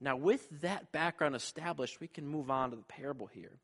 Now, 0.00 0.16
with 0.16 0.48
that 0.60 0.92
background 0.92 1.34
established, 1.34 2.00
we 2.00 2.08
can 2.08 2.26
move 2.26 2.50
on 2.50 2.70
to 2.70 2.76
the 2.76 2.82
parable 2.82 3.26
here. 3.26 3.58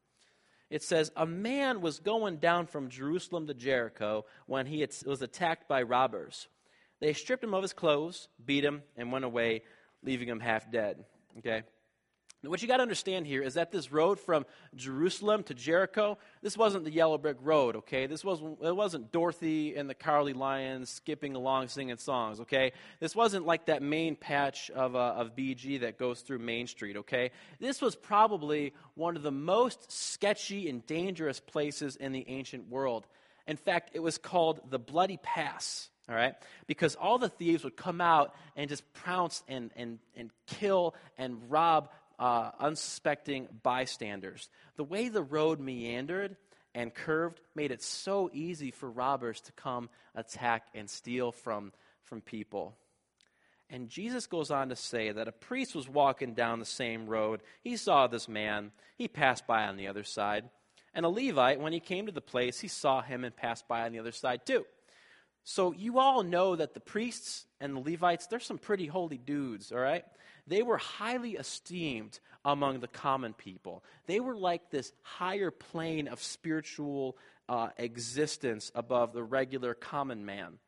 It 0.70 0.82
says, 0.82 1.12
A 1.16 1.26
man 1.26 1.80
was 1.80 2.00
going 2.00 2.38
down 2.38 2.66
from 2.66 2.88
Jerusalem 2.88 3.46
to 3.46 3.54
Jericho 3.54 4.24
when 4.46 4.66
he 4.66 4.86
was 5.06 5.22
attacked 5.22 5.68
by 5.68 5.82
robbers. 5.82 6.48
They 7.00 7.12
stripped 7.12 7.44
him 7.44 7.54
of 7.54 7.62
his 7.62 7.72
clothes, 7.72 8.28
beat 8.44 8.64
him, 8.64 8.82
and 8.96 9.12
went 9.12 9.24
away, 9.24 9.62
leaving 10.02 10.28
him 10.28 10.40
half 10.40 10.70
dead. 10.70 11.04
Okay? 11.38 11.62
What 12.48 12.62
you 12.62 12.68
got 12.68 12.78
to 12.78 12.82
understand 12.82 13.26
here 13.26 13.42
is 13.42 13.54
that 13.54 13.70
this 13.70 13.92
road 13.92 14.18
from 14.18 14.46
Jerusalem 14.74 15.42
to 15.44 15.54
Jericho, 15.54 16.18
this 16.42 16.56
wasn't 16.56 16.84
the 16.84 16.90
yellow 16.90 17.18
brick 17.18 17.36
road, 17.40 17.76
okay? 17.76 18.06
This 18.06 18.24
wasn't, 18.24 18.58
it 18.62 18.74
wasn't 18.74 19.12
Dorothy 19.12 19.76
and 19.76 19.88
the 19.88 19.94
Cowardly 19.94 20.32
Lions 20.32 20.90
skipping 20.90 21.34
along 21.34 21.68
singing 21.68 21.96
songs, 21.96 22.40
okay? 22.40 22.72
This 23.00 23.14
wasn't 23.14 23.46
like 23.46 23.66
that 23.66 23.82
main 23.82 24.16
patch 24.16 24.70
of, 24.70 24.96
uh, 24.96 25.14
of 25.16 25.36
BG 25.36 25.80
that 25.80 25.98
goes 25.98 26.20
through 26.20 26.38
Main 26.38 26.66
Street, 26.66 26.96
okay? 26.98 27.30
This 27.60 27.80
was 27.80 27.96
probably 27.96 28.72
one 28.94 29.16
of 29.16 29.22
the 29.22 29.32
most 29.32 29.90
sketchy 29.90 30.68
and 30.68 30.84
dangerous 30.86 31.40
places 31.40 31.96
in 31.96 32.12
the 32.12 32.24
ancient 32.28 32.68
world. 32.68 33.06
In 33.46 33.56
fact, 33.56 33.90
it 33.94 34.00
was 34.00 34.18
called 34.18 34.60
the 34.70 34.78
Bloody 34.78 35.18
Pass 35.22 35.90
all 36.08 36.14
right? 36.14 36.34
Because 36.66 36.96
all 36.96 37.18
the 37.18 37.28
thieves 37.28 37.64
would 37.64 37.76
come 37.76 38.00
out 38.00 38.34
and 38.56 38.68
just 38.68 38.82
pounce 38.92 39.42
and, 39.48 39.70
and, 39.74 39.98
and 40.16 40.30
kill 40.46 40.94
and 41.16 41.50
rob 41.50 41.88
uh, 42.18 42.50
unsuspecting 42.58 43.48
bystanders. 43.62 44.48
The 44.76 44.84
way 44.84 45.08
the 45.08 45.22
road 45.22 45.60
meandered 45.60 46.36
and 46.74 46.92
curved 46.92 47.40
made 47.54 47.70
it 47.70 47.82
so 47.82 48.30
easy 48.32 48.70
for 48.70 48.90
robbers 48.90 49.40
to 49.42 49.52
come 49.52 49.88
attack 50.14 50.66
and 50.74 50.88
steal 50.88 51.32
from, 51.32 51.72
from 52.02 52.20
people. 52.20 52.74
And 53.70 53.88
Jesus 53.88 54.26
goes 54.26 54.50
on 54.50 54.68
to 54.68 54.76
say 54.76 55.10
that 55.10 55.28
a 55.28 55.32
priest 55.32 55.74
was 55.74 55.88
walking 55.88 56.34
down 56.34 56.58
the 56.58 56.64
same 56.64 57.06
road. 57.06 57.42
He 57.62 57.76
saw 57.76 58.06
this 58.06 58.28
man. 58.28 58.72
He 58.96 59.08
passed 59.08 59.46
by 59.46 59.64
on 59.64 59.76
the 59.76 59.88
other 59.88 60.04
side. 60.04 60.44
And 60.94 61.04
a 61.04 61.08
Levite, 61.08 61.60
when 61.60 61.72
he 61.72 61.80
came 61.80 62.06
to 62.06 62.12
the 62.12 62.20
place, 62.20 62.60
he 62.60 62.68
saw 62.68 63.02
him 63.02 63.24
and 63.24 63.34
passed 63.34 63.66
by 63.66 63.82
on 63.84 63.92
the 63.92 63.98
other 63.98 64.12
side 64.12 64.46
too. 64.46 64.64
So 65.42 65.72
you 65.72 65.98
all 65.98 66.22
know 66.22 66.56
that 66.56 66.74
the 66.74 66.80
priests 66.80 67.46
and 67.60 67.76
the 67.76 67.80
Levites, 67.80 68.26
they're 68.26 68.40
some 68.40 68.58
pretty 68.58 68.86
holy 68.86 69.18
dudes, 69.18 69.72
all 69.72 69.78
right? 69.78 70.04
They 70.46 70.62
were 70.62 70.76
highly 70.76 71.32
esteemed 71.32 72.18
among 72.44 72.80
the 72.80 72.88
common 72.88 73.32
people. 73.32 73.82
They 74.06 74.20
were 74.20 74.36
like 74.36 74.70
this 74.70 74.92
higher 75.02 75.50
plane 75.50 76.08
of 76.08 76.22
spiritual 76.22 77.16
uh, 77.48 77.68
existence 77.78 78.70
above 78.74 79.12
the 79.12 79.22
regular 79.22 79.74
common 79.74 80.24
man. 80.26 80.58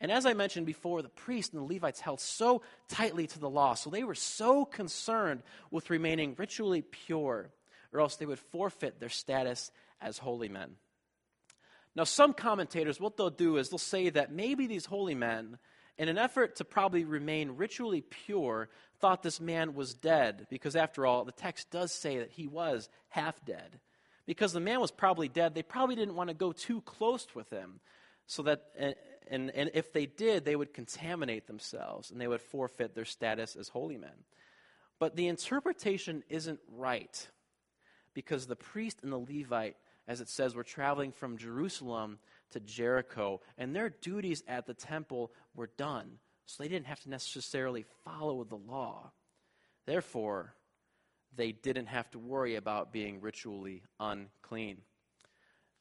And 0.00 0.12
as 0.12 0.26
I 0.26 0.34
mentioned 0.34 0.66
before, 0.66 1.02
the 1.02 1.08
priests 1.08 1.54
and 1.54 1.62
the 1.62 1.74
Levites 1.74 2.00
held 2.00 2.20
so 2.20 2.62
tightly 2.88 3.26
to 3.28 3.38
the 3.38 3.48
law, 3.48 3.74
so 3.74 3.88
they 3.88 4.04
were 4.04 4.14
so 4.14 4.64
concerned 4.64 5.42
with 5.70 5.90
remaining 5.90 6.34
ritually 6.36 6.82
pure, 6.82 7.50
or 7.92 8.00
else 8.00 8.16
they 8.16 8.26
would 8.26 8.38
forfeit 8.38 9.00
their 9.00 9.08
status 9.08 9.70
as 10.00 10.18
holy 10.18 10.48
men. 10.48 10.72
Now, 11.94 12.04
some 12.04 12.34
commentators, 12.34 13.00
what 13.00 13.16
they'll 13.16 13.30
do 13.30 13.56
is 13.56 13.70
they'll 13.70 13.78
say 13.78 14.10
that 14.10 14.30
maybe 14.30 14.66
these 14.66 14.84
holy 14.84 15.14
men, 15.14 15.58
in 15.96 16.10
an 16.10 16.18
effort 16.18 16.56
to 16.56 16.64
probably 16.64 17.04
remain 17.04 17.52
ritually 17.52 18.02
pure, 18.02 18.68
thought 19.00 19.22
this 19.22 19.40
man 19.40 19.74
was 19.74 19.94
dead, 19.94 20.46
because 20.50 20.76
after 20.76 21.06
all, 21.06 21.24
the 21.24 21.32
text 21.32 21.70
does 21.70 21.92
say 21.92 22.18
that 22.18 22.32
he 22.32 22.46
was 22.46 22.88
half 23.08 23.44
dead. 23.44 23.80
Because 24.26 24.52
the 24.52 24.60
man 24.60 24.80
was 24.80 24.90
probably 24.90 25.28
dead, 25.28 25.54
they 25.54 25.62
probably 25.62 25.94
didn't 25.94 26.16
want 26.16 26.28
to 26.28 26.34
go 26.34 26.52
too 26.52 26.80
close 26.80 27.26
with 27.34 27.48
him, 27.50 27.80
so 28.26 28.42
that, 28.42 28.64
and, 29.28 29.50
and 29.50 29.70
if 29.74 29.92
they 29.92 30.06
did, 30.06 30.44
they 30.44 30.56
would 30.56 30.74
contaminate 30.74 31.46
themselves 31.46 32.10
and 32.10 32.20
they 32.20 32.26
would 32.26 32.40
forfeit 32.40 32.94
their 32.94 33.04
status 33.04 33.54
as 33.54 33.68
holy 33.68 33.96
men. 33.96 34.24
But 34.98 35.14
the 35.14 35.28
interpretation 35.28 36.24
isn't 36.28 36.58
right, 36.76 37.28
because 38.14 38.46
the 38.46 38.56
priest 38.56 39.00
and 39.02 39.12
the 39.12 39.18
Levite, 39.18 39.76
as 40.08 40.20
it 40.20 40.28
says, 40.28 40.54
were 40.54 40.64
traveling 40.64 41.12
from 41.12 41.38
Jerusalem 41.38 42.18
to 42.50 42.60
Jericho, 42.60 43.40
and 43.58 43.74
their 43.74 43.90
duties 43.90 44.42
at 44.48 44.66
the 44.66 44.74
temple 44.74 45.30
were 45.54 45.70
done 45.76 46.18
so 46.46 46.62
they 46.62 46.68
didn't 46.68 46.86
have 46.86 47.00
to 47.00 47.10
necessarily 47.10 47.84
follow 48.04 48.44
the 48.44 48.56
law. 48.56 49.10
Therefore, 49.86 50.54
they 51.34 51.52
didn't 51.52 51.86
have 51.86 52.10
to 52.12 52.18
worry 52.18 52.56
about 52.56 52.92
being 52.92 53.20
ritually 53.20 53.82
unclean. 54.00 54.78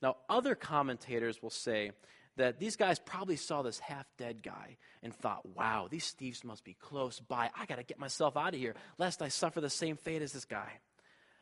Now, 0.01 0.17
other 0.29 0.55
commentators 0.55 1.41
will 1.41 1.49
say 1.49 1.91
that 2.37 2.59
these 2.59 2.75
guys 2.75 2.99
probably 2.99 3.37
saw 3.37 3.61
this 3.61 3.79
half 3.79 4.05
dead 4.17 4.43
guy 4.43 4.77
and 5.01 5.13
thought, 5.13 5.45
wow, 5.55 5.87
these 5.89 6.11
thieves 6.11 6.43
must 6.43 6.63
be 6.65 6.73
close 6.73 7.19
by. 7.19 7.49
I 7.57 7.65
got 7.65 7.77
to 7.77 7.83
get 7.83 7.97
myself 7.97 8.35
out 8.35 8.53
of 8.53 8.59
here, 8.59 8.75
lest 8.97 9.21
I 9.21 9.29
suffer 9.29 9.61
the 9.61 9.69
same 9.69 9.95
fate 9.95 10.21
as 10.21 10.33
this 10.33 10.45
guy. 10.45 10.79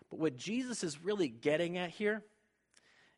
But 0.10 0.20
what 0.20 0.38
Jesus 0.38 0.84
is 0.84 1.04
really 1.04 1.28
getting 1.30 1.78
at 1.78 1.90
here 1.90 2.24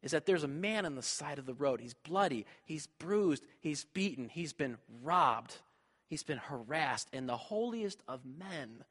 is 0.01 0.11
that 0.11 0.25
there's 0.25 0.43
a 0.43 0.47
man 0.47 0.85
on 0.85 0.95
the 0.95 1.01
side 1.01 1.39
of 1.39 1.45
the 1.45 1.53
road. 1.53 1.81
He's 1.81 1.95
bloody, 1.95 2.45
he's 2.63 2.87
bruised, 2.99 3.43
he's 3.59 3.85
beaten, 3.85 4.29
he's 4.29 4.53
been 4.53 4.77
robbed. 5.03 5.57
He's 6.07 6.23
been 6.23 6.37
harassed, 6.37 7.09
and 7.13 7.27
the 7.27 7.37
holiest 7.37 8.01
of 8.07 8.21
men 8.25 8.83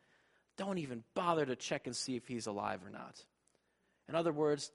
don't 0.57 0.79
even 0.79 1.05
bother 1.15 1.47
to 1.47 1.57
check 1.57 1.87
and 1.87 1.95
see 1.95 2.17
if 2.17 2.27
he's 2.27 2.47
alive 2.47 2.81
or 2.85 2.91
not. 2.91 3.25
In 4.09 4.15
other 4.15 4.33
words, 4.33 4.71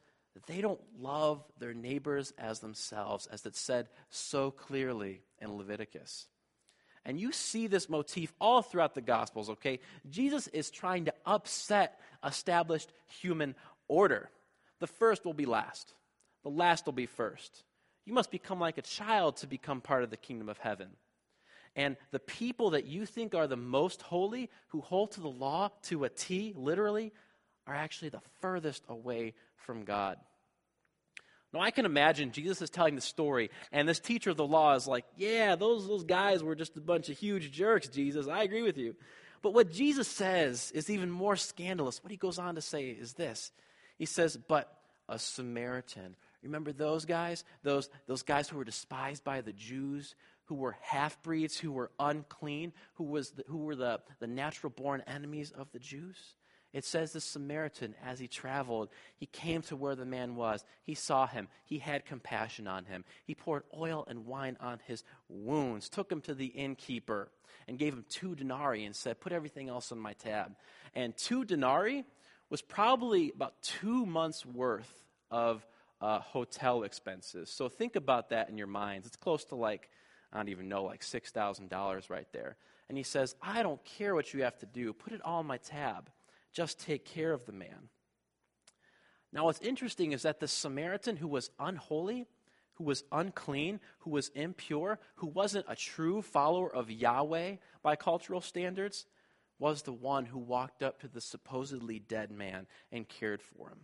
they 0.48 0.62
don't 0.62 0.82
love 1.00 1.44
their 1.58 1.74
neighbors 1.74 2.34
as 2.38 2.60
themselves, 2.60 3.28
as 3.28 3.46
it 3.46 3.56
said 3.56 3.88
so 4.10 4.52
clearly 4.52 5.22
in 5.40 5.58
Leviticus. 5.58 6.28
And 7.06 7.20
you 7.20 7.32
see 7.32 7.68
this 7.68 7.90
motif 7.90 8.34
all 8.40 8.62
throughout 8.62 8.94
the 8.94 9.02
Gospels, 9.02 9.50
okay? 9.50 9.80
Jesus 10.10 10.48
is 10.48 10.70
trying 10.70 11.06
to 11.06 11.14
upset 11.26 12.00
established 12.26 12.92
human 13.22 13.56
order. 13.88 14.30
The 14.80 14.88
first 14.88 15.26
will 15.26 15.34
be 15.34 15.46
last, 15.46 15.94
the 16.44 16.50
last 16.50 16.86
will 16.86 16.94
be 16.94 17.06
first. 17.06 17.64
You 18.06 18.14
must 18.14 18.32
become 18.32 18.60
like 18.60 18.78
a 18.78 18.84
child 18.84 19.38
to 19.38 19.48
become 19.48 19.82
part 19.82 20.04
of 20.04 20.10
the 20.10 20.18
kingdom 20.18 20.50
of 20.50 20.58
heaven. 20.58 20.90
And 21.80 21.96
the 22.12 22.20
people 22.20 22.72
that 22.72 22.88
you 22.88 23.06
think 23.06 23.34
are 23.34 23.48
the 23.48 23.56
most 23.56 24.02
holy, 24.02 24.50
who 24.68 24.82
hold 24.82 25.12
to 25.12 25.22
the 25.22 25.30
law 25.30 25.70
to 25.84 26.04
a 26.04 26.10
T, 26.10 26.54
literally, 26.58 27.14
are 27.66 27.74
actually 27.74 28.10
the 28.10 28.20
furthest 28.42 28.84
away 28.90 29.34
from 29.56 29.86
God. 29.86 30.18
Now, 31.54 31.62
I 31.62 31.72
can 31.72 31.86
imagine 31.86 32.34
Jesus 32.34 32.62
is 32.62 32.70
telling 32.70 32.96
the 32.96 33.02
story, 33.02 33.50
and 33.72 33.88
this 33.88 34.02
teacher 34.02 34.30
of 34.30 34.36
the 34.36 34.46
law 34.46 34.76
is 34.76 34.88
like, 34.88 35.06
Yeah, 35.16 35.56
those, 35.56 35.88
those 35.88 36.04
guys 36.04 36.44
were 36.44 36.54
just 36.54 36.76
a 36.76 36.82
bunch 36.82 37.08
of 37.08 37.18
huge 37.18 37.54
jerks, 37.54 37.88
Jesus. 37.88 38.28
I 38.28 38.44
agree 38.44 38.62
with 38.62 38.78
you. 38.78 38.94
But 39.42 39.54
what 39.54 39.72
Jesus 39.72 40.10
says 40.10 40.72
is 40.72 40.90
even 40.90 41.10
more 41.10 41.38
scandalous. 41.38 42.04
What 42.04 42.12
he 42.12 42.18
goes 42.18 42.40
on 42.40 42.56
to 42.56 42.62
say 42.62 42.90
is 42.90 43.14
this 43.14 43.54
He 43.98 44.06
says, 44.06 44.36
But 44.36 44.70
a 45.08 45.18
Samaritan. 45.18 46.18
Remember 46.44 46.74
those 46.74 47.06
guys? 47.06 47.46
Those, 47.64 47.90
those 48.06 48.24
guys 48.24 48.50
who 48.50 48.58
were 48.58 48.66
despised 48.66 49.24
by 49.24 49.40
the 49.40 49.54
Jews, 49.54 50.16
who 50.50 50.56
were 50.56 50.76
half 50.82 51.22
breeds, 51.22 51.60
who 51.60 51.72
were 51.72 51.92
unclean, 52.00 52.74
who, 52.96 53.04
was 53.04 53.30
the, 53.30 53.44
who 53.48 53.60
were 53.60 53.76
the, 53.76 54.00
the 54.20 54.26
natural 54.26 54.72
born 54.72 55.04
enemies 55.06 55.54
of 55.56 55.72
the 55.72 55.78
Jews. 55.78 56.18
It 56.74 56.84
says 56.84 57.14
the 57.14 57.22
Samaritan, 57.22 57.94
as 58.04 58.20
he 58.20 58.28
traveled, 58.28 58.90
he 59.16 59.28
came 59.28 59.62
to 59.64 59.76
where 59.76 59.96
the 59.96 60.08
man 60.08 60.36
was. 60.36 60.66
He 60.82 60.96
saw 60.96 61.28
him. 61.28 61.50
He 61.66 61.78
had 61.78 62.04
compassion 62.04 62.68
on 62.68 62.86
him. 62.86 63.06
He 63.26 63.36
poured 63.36 63.62
oil 63.78 64.06
and 64.08 64.26
wine 64.26 64.58
on 64.60 64.80
his 64.88 65.04
wounds, 65.28 65.88
took 65.88 66.12
him 66.12 66.22
to 66.22 66.34
the 66.34 66.48
innkeeper, 66.48 67.30
and 67.68 67.78
gave 67.78 67.94
him 67.94 68.06
two 68.10 68.34
denarii 68.34 68.86
and 68.86 68.96
said, 68.96 69.20
Put 69.20 69.34
everything 69.34 69.70
else 69.70 69.92
on 69.92 70.00
my 70.00 70.14
tab. 70.14 70.56
And 70.96 71.16
two 71.16 71.46
denarii 71.46 72.06
was 72.50 72.64
probably 72.64 73.32
about 73.36 73.62
two 73.62 74.08
months' 74.08 74.48
worth 74.48 74.92
of 75.30 75.64
uh, 76.02 76.20
hotel 76.20 76.82
expenses. 76.82 77.52
So 77.52 77.70
think 77.70 77.96
about 77.96 78.30
that 78.30 78.50
in 78.50 78.58
your 78.58 78.68
minds. 78.68 79.06
It's 79.06 79.16
close 79.16 79.46
to 79.46 79.56
like 79.56 79.90
I 80.32 80.38
don't 80.38 80.50
even 80.50 80.70
know, 80.70 80.84
like 80.84 81.02
$6,000 81.02 82.10
right 82.10 82.28
there. 82.32 82.56
And 82.88 82.98
he 82.98 83.04
says, 83.04 83.36
I 83.42 83.64
don't 83.64 83.84
care 83.84 84.16
what 84.16 84.34
you 84.34 84.44
have 84.44 84.58
to 84.60 84.66
do. 84.66 84.94
Put 84.94 85.14
it 85.14 85.22
all 85.24 85.40
on 85.40 85.46
my 85.46 85.58
tab. 85.58 86.10
Just 86.54 86.80
take 86.80 87.06
care 87.06 87.32
of 87.32 87.46
the 87.46 87.52
man. 87.52 87.90
Now, 89.32 89.46
what's 89.46 89.62
interesting 89.62 90.12
is 90.12 90.24
that 90.24 90.40
the 90.40 90.48
Samaritan 90.48 91.18
who 91.18 91.28
was 91.28 91.52
unholy, 91.60 92.26
who 92.74 92.84
was 92.84 93.04
unclean, 93.12 93.80
who 94.00 94.12
was 94.12 94.30
impure, 94.30 95.00
who 95.16 95.28
wasn't 95.28 95.66
a 95.68 95.76
true 95.76 96.22
follower 96.22 96.74
of 96.74 96.90
Yahweh 96.90 97.58
by 97.84 97.96
cultural 97.96 98.42
standards, 98.42 99.06
was 99.60 99.84
the 99.84 99.94
one 99.94 100.26
who 100.26 100.40
walked 100.40 100.82
up 100.82 101.00
to 101.02 101.08
the 101.08 101.22
supposedly 101.22 102.00
dead 102.00 102.32
man 102.32 102.66
and 102.92 103.08
cared 103.08 103.42
for 103.42 103.70
him. 103.70 103.80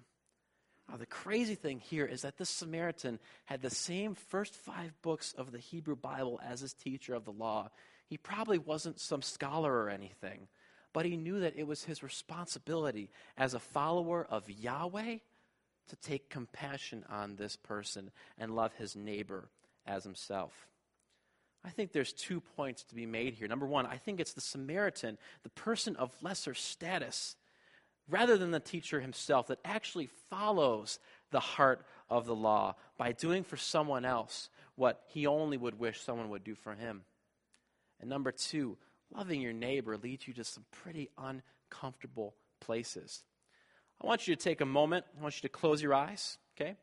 Now, 0.90 0.98
the 0.98 1.06
crazy 1.06 1.56
thing 1.56 1.80
here 1.80 2.06
is 2.06 2.22
that 2.22 2.38
this 2.38 2.50
Samaritan 2.50 3.20
had 3.46 3.62
the 3.62 3.70
same 3.70 4.14
first 4.14 4.56
five 4.56 4.94
books 5.02 5.34
of 5.38 5.52
the 5.52 5.60
Hebrew 5.60 5.96
Bible 5.96 6.40
as 6.46 6.62
his 6.62 6.74
teacher 6.74 7.16
of 7.16 7.26
the 7.26 7.32
law. 7.32 7.70
He 8.08 8.18
probably 8.18 8.60
wasn't 8.60 9.00
some 9.00 9.24
scholar 9.24 9.74
or 9.74 9.90
anything, 9.90 10.48
but 10.94 11.06
he 11.06 11.18
knew 11.18 11.40
that 11.40 11.58
it 11.58 11.66
was 11.66 11.84
his 11.84 12.04
responsibility 12.04 13.10
as 13.36 13.54
a 13.54 13.60
follower 13.60 14.28
of 14.30 14.50
Yahweh 14.50 15.18
to 15.88 15.96
take 15.98 16.30
compassion 16.30 17.04
on 17.10 17.36
this 17.36 17.56
person 17.56 18.12
and 18.38 18.56
love 18.56 18.74
his 18.74 18.96
neighbor 18.96 19.50
as 19.88 20.04
himself. 20.04 20.68
I 21.64 21.70
think 21.70 21.92
there's 21.92 22.14
two 22.14 22.42
points 22.42 22.84
to 22.86 22.96
be 22.96 23.08
made 23.08 23.34
here. 23.34 23.48
Number 23.48 23.66
one, 23.66 23.88
I 23.88 23.98
think 23.98 24.20
it's 24.20 24.34
the 24.34 24.42
Samaritan, 24.42 25.18
the 25.42 25.50
person 25.50 25.96
of 25.96 26.16
lesser 26.22 26.54
status, 26.54 27.36
rather 28.10 28.38
than 28.38 28.52
the 28.52 28.60
teacher 28.60 29.00
himself, 29.00 29.48
that 29.48 29.60
actually 29.66 30.10
follows 30.30 31.00
the 31.32 31.40
heart 31.40 31.86
of 32.10 32.26
the 32.26 32.36
law 32.36 32.76
by 32.98 33.12
doing 33.12 33.44
for 33.44 33.58
someone 33.58 34.06
else 34.06 34.50
what 34.76 35.02
he 35.08 35.26
only 35.26 35.58
would 35.58 35.80
wish 35.80 36.02
someone 36.02 36.30
would 36.30 36.44
do 36.44 36.56
for 36.56 36.74
him. 36.74 37.02
And 38.00 38.10
number 38.10 38.32
two, 38.32 38.78
loving 39.16 39.42
your 39.42 39.54
neighbor 39.54 39.98
leads 39.98 40.28
you 40.28 40.34
to 40.36 40.44
some 40.44 40.66
pretty 40.72 41.10
uncomfortable 41.18 42.36
places. 42.60 43.24
I 44.02 44.08
want 44.08 44.28
you 44.28 44.36
to 44.36 44.42
take 44.42 44.62
a 44.62 44.66
moment. 44.66 45.06
I 45.18 45.22
want 45.24 45.36
you 45.36 45.48
to 45.48 45.50
close 45.50 45.82
your 45.82 45.94
eyes, 45.94 46.38
okay? 46.56 46.76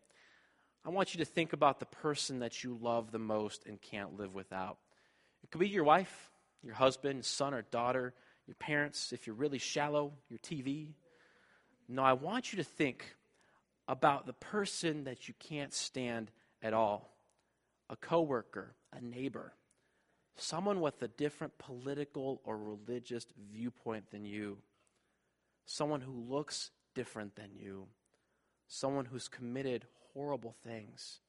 I 0.85 0.89
want 0.89 1.15
you 1.15 1.19
to 1.19 1.25
think 1.25 1.53
about 1.53 1.79
the 1.79 1.87
person 1.87 2.41
that 2.41 2.65
you 2.65 2.79
love 2.81 3.13
the 3.13 3.19
most 3.19 3.67
and 3.67 3.81
can't 3.81 4.19
live 4.19 4.35
without. 4.35 4.79
It 5.45 5.51
could 5.51 5.61
be 5.61 5.69
your 5.69 5.85
wife, 5.85 6.31
your 6.63 6.75
husband, 6.75 7.25
son 7.25 7.55
or 7.55 7.63
daughter, 7.63 8.15
your 8.47 8.57
parents, 8.57 9.13
if 9.13 9.27
you're 9.27 9.37
really 9.37 9.59
shallow, 9.59 10.13
your 10.29 10.39
TV. 10.41 10.95
No, 11.93 12.03
I 12.03 12.15
want 12.15 12.53
you 12.53 12.57
to 12.57 12.65
think 12.65 13.17
about 13.87 14.25
the 14.25 14.33
person 14.33 15.05
that 15.05 15.29
you 15.29 15.35
can't 15.39 15.75
stand 15.75 16.31
at 16.63 16.73
all 16.73 17.11
a 17.91 17.97
coworker, 17.97 18.75
a 18.95 19.01
neighbor, 19.03 19.53
someone 20.37 20.81
with 20.81 21.03
a 21.03 21.09
different 21.09 21.59
political 21.59 22.41
or 22.45 22.57
religious 22.57 23.27
viewpoint 23.53 24.11
than 24.11 24.25
you, 24.25 24.57
someone 25.67 26.01
who 26.01 26.13
looks 26.13 26.71
different 26.95 27.37
than 27.37 27.51
you, 27.55 27.87
someone 28.69 29.05
who's 29.05 29.29
committed 29.29 29.85
horrible 30.15 30.55
things. 30.65 31.21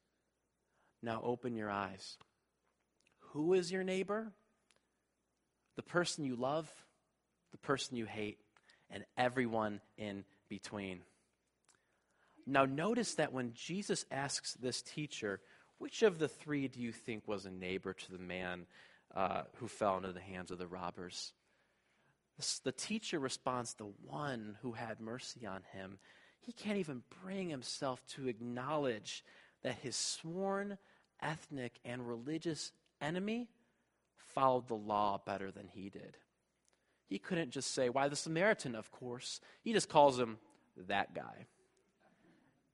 Now 1.02 1.20
open 1.26 1.58
your 1.58 1.70
eyes. 1.70 2.16
Who 3.32 3.54
is 3.54 3.70
your 3.70 3.84
neighbor? 3.84 4.32
The 5.76 5.84
person 5.84 6.24
you 6.24 6.38
love, 6.38 6.72
the 7.52 7.58
person 7.58 7.98
you 7.98 8.06
hate, 8.06 8.38
and 8.90 9.04
everyone 9.18 9.82
in 9.98 10.24
between. 10.50 11.02
Now, 12.46 12.66
notice 12.66 13.16
that 13.16 13.34
when 13.34 13.54
Jesus 13.54 14.06
asks 14.12 14.54
this 14.54 14.82
teacher, 14.82 15.40
which 15.78 16.04
of 16.04 16.20
the 16.20 16.28
three 16.28 16.68
do 16.68 16.80
you 16.80 16.92
think 16.92 17.28
was 17.28 17.46
a 17.46 17.52
neighbor 17.52 17.94
to 17.94 18.12
the 18.12 18.18
man 18.18 18.66
uh, 19.16 19.44
who 19.56 19.68
fell 19.68 19.98
into 19.98 20.12
the 20.12 20.20
hands 20.20 20.52
of 20.52 20.58
the 20.58 20.68
robbers? 20.68 21.34
The 22.64 22.72
teacher 22.72 23.20
responds, 23.20 23.74
the 23.74 23.92
one 24.06 24.58
who 24.62 24.74
had 24.74 25.00
mercy 25.00 25.46
on 25.46 25.62
him 25.72 26.00
he 26.44 26.52
can't 26.52 26.78
even 26.78 27.04
bring 27.24 27.50
himself 27.50 28.06
to 28.08 28.28
acknowledge 28.28 29.24
that 29.64 29.76
his 29.76 29.96
sworn 29.96 30.78
ethnic 31.22 31.80
and 31.86 32.08
religious 32.08 32.74
enemy 33.00 33.48
followed 34.18 34.68
the 34.68 34.76
law 34.76 35.22
better 35.26 35.52
than 35.52 35.70
he 35.70 35.90
did. 35.90 36.18
He 37.08 37.20
couldn't 37.20 37.52
just 37.52 37.74
say, 37.74 37.90
Why, 37.90 38.08
the 38.08 38.16
Samaritan, 38.16 38.76
of 38.76 38.92
course. 38.92 39.40
He 39.64 39.74
just 39.74 39.90
calls 39.90 40.20
him 40.20 40.38
that 40.88 41.14
guy. 41.14 41.48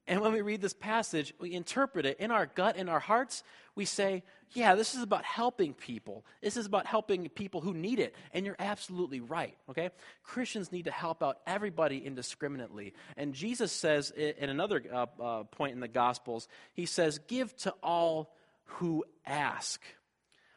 And 0.10 0.22
when 0.22 0.34
we 0.34 0.42
read 0.42 0.60
this 0.60 0.74
passage, 0.74 1.36
we 1.40 1.54
interpret 1.54 2.08
it 2.08 2.20
in 2.20 2.32
our 2.32 2.48
gut, 2.48 2.78
in 2.78 2.90
our 2.90 3.00
hearts. 3.00 3.44
We 3.76 3.86
say, 3.86 4.24
yeah, 4.54 4.74
this 4.74 4.96
is 4.96 5.04
about 5.04 5.24
helping 5.24 5.76
people. 5.76 6.26
This 6.42 6.58
is 6.58 6.66
about 6.66 6.88
helping 6.88 7.30
people 7.30 7.62
who 7.62 7.76
need 7.76 8.00
it. 8.00 8.16
And 8.34 8.44
you're 8.44 8.56
absolutely 8.58 9.20
right, 9.20 9.56
okay? 9.70 9.92
Christians 10.24 10.72
need 10.72 10.86
to 10.86 10.92
help 10.92 11.22
out 11.22 11.38
everybody 11.46 12.04
indiscriminately. 12.04 12.96
And 13.18 13.36
Jesus 13.36 13.72
says 13.72 14.10
in 14.10 14.50
another 14.50 14.82
uh, 14.92 15.06
uh, 15.22 15.44
point 15.44 15.74
in 15.74 15.80
the 15.80 15.88
Gospels, 15.88 16.48
he 16.74 16.88
says, 16.88 17.20
give 17.28 17.56
to 17.58 17.76
all 17.84 18.34
who 18.64 19.06
ask. 19.28 19.80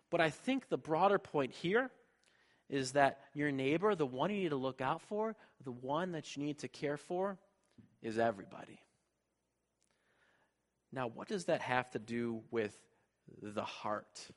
But 0.08 0.22
I 0.22 0.30
think 0.30 0.70
the 0.70 0.78
broader 0.78 1.18
point 1.18 1.52
here 1.52 1.90
is 2.72 2.92
that 2.92 3.20
your 3.34 3.52
neighbor, 3.52 3.94
the 3.94 4.06
one 4.06 4.30
you 4.30 4.42
need 4.44 4.48
to 4.48 4.56
look 4.56 4.80
out 4.80 5.02
for, 5.02 5.36
the 5.62 5.70
one 5.70 6.12
that 6.12 6.34
you 6.34 6.42
need 6.42 6.58
to 6.60 6.68
care 6.68 6.96
for, 6.96 7.38
is 8.02 8.18
everybody. 8.18 8.80
Now, 10.90 11.06
what 11.06 11.28
does 11.28 11.44
that 11.44 11.60
have 11.60 11.90
to 11.90 11.98
do 11.98 12.40
with 12.50 12.74
the 13.42 13.62
heart? 13.62 14.30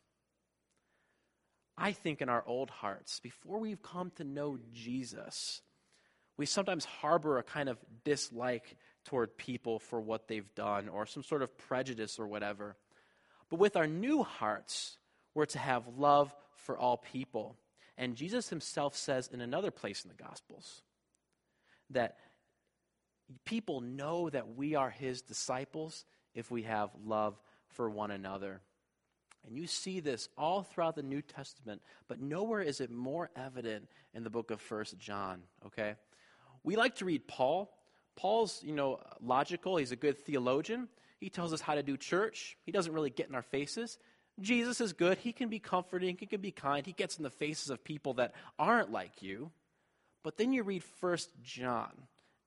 I 1.77 1.93
think 1.93 2.21
in 2.21 2.27
our 2.27 2.43
old 2.45 2.69
hearts, 2.69 3.21
before 3.21 3.57
we've 3.57 3.81
come 3.81 4.11
to 4.17 4.25
know 4.25 4.59
Jesus, 4.73 5.61
we 6.37 6.45
sometimes 6.45 6.83
harbor 6.83 7.37
a 7.37 7.43
kind 7.43 7.69
of 7.69 7.77
dislike 8.03 8.75
toward 9.05 9.37
people 9.37 9.79
for 9.79 10.01
what 10.01 10.27
they've 10.27 10.53
done 10.55 10.89
or 10.89 11.05
some 11.05 11.23
sort 11.23 11.41
of 11.41 11.57
prejudice 11.57 12.19
or 12.19 12.27
whatever. 12.27 12.75
But 13.49 13.59
with 13.59 13.77
our 13.77 13.87
new 13.87 14.23
hearts, 14.23 14.97
we're 15.33 15.45
to 15.45 15.59
have 15.59 15.83
love 15.97 16.33
for 16.55 16.77
all 16.77 16.97
people. 16.97 17.55
And 17.97 18.15
Jesus 18.15 18.49
himself 18.49 18.95
says 18.95 19.29
in 19.31 19.41
another 19.41 19.71
place 19.71 20.03
in 20.03 20.10
the 20.10 20.23
Gospels 20.23 20.81
that 21.91 22.17
people 23.45 23.81
know 23.81 24.29
that 24.29 24.55
we 24.55 24.75
are 24.75 24.89
his 24.89 25.21
disciples 25.21 26.05
if 26.34 26.51
we 26.51 26.63
have 26.63 26.89
love 27.05 27.39
for 27.69 27.89
one 27.89 28.12
another. 28.12 28.62
And 29.47 29.58
you 29.58 29.67
see 29.67 29.99
this 29.99 30.27
all 30.38 30.63
throughout 30.63 30.95
the 30.95 31.03
New 31.03 31.21
Testament, 31.21 31.81
but 32.08 32.19
nowhere 32.19 32.62
is 32.62 32.81
it 32.81 32.89
more 32.89 33.29
evident 33.36 33.88
in 34.13 34.23
the 34.23 34.29
book 34.29 34.51
of 34.51 34.60
First 34.60 34.97
John, 34.97 35.43
okay? 35.67 35.95
We 36.63 36.75
like 36.75 36.95
to 36.95 37.05
read 37.05 37.27
Paul. 37.27 37.71
Paul's, 38.15 38.62
you 38.63 38.73
know, 38.73 38.99
logical. 39.21 39.77
He's 39.77 39.91
a 39.91 39.97
good 39.97 40.17
theologian. 40.17 40.88
He 41.19 41.29
tells 41.29 41.53
us 41.53 41.62
how 41.62 41.75
to 41.75 41.84
do 41.84 41.95
church. 41.95 42.58
He 42.63 42.71
doesn't 42.71 42.93
really 42.93 43.10
get 43.10 43.29
in 43.29 43.36
our 43.36 43.43
faces. 43.43 43.97
Jesus 44.39 44.81
is 44.81 44.93
good. 44.93 45.17
He 45.17 45.31
can 45.31 45.49
be 45.49 45.59
comforting. 45.59 46.17
He 46.19 46.25
can 46.25 46.41
be 46.41 46.51
kind. 46.51 46.85
He 46.85 46.91
gets 46.91 47.17
in 47.17 47.23
the 47.23 47.29
faces 47.29 47.69
of 47.69 47.83
people 47.83 48.15
that 48.15 48.33
aren't 48.59 48.91
like 48.91 49.21
you. 49.21 49.51
But 50.23 50.37
then 50.37 50.51
you 50.51 50.63
read 50.63 50.83
First 50.83 51.29
John, 51.43 51.91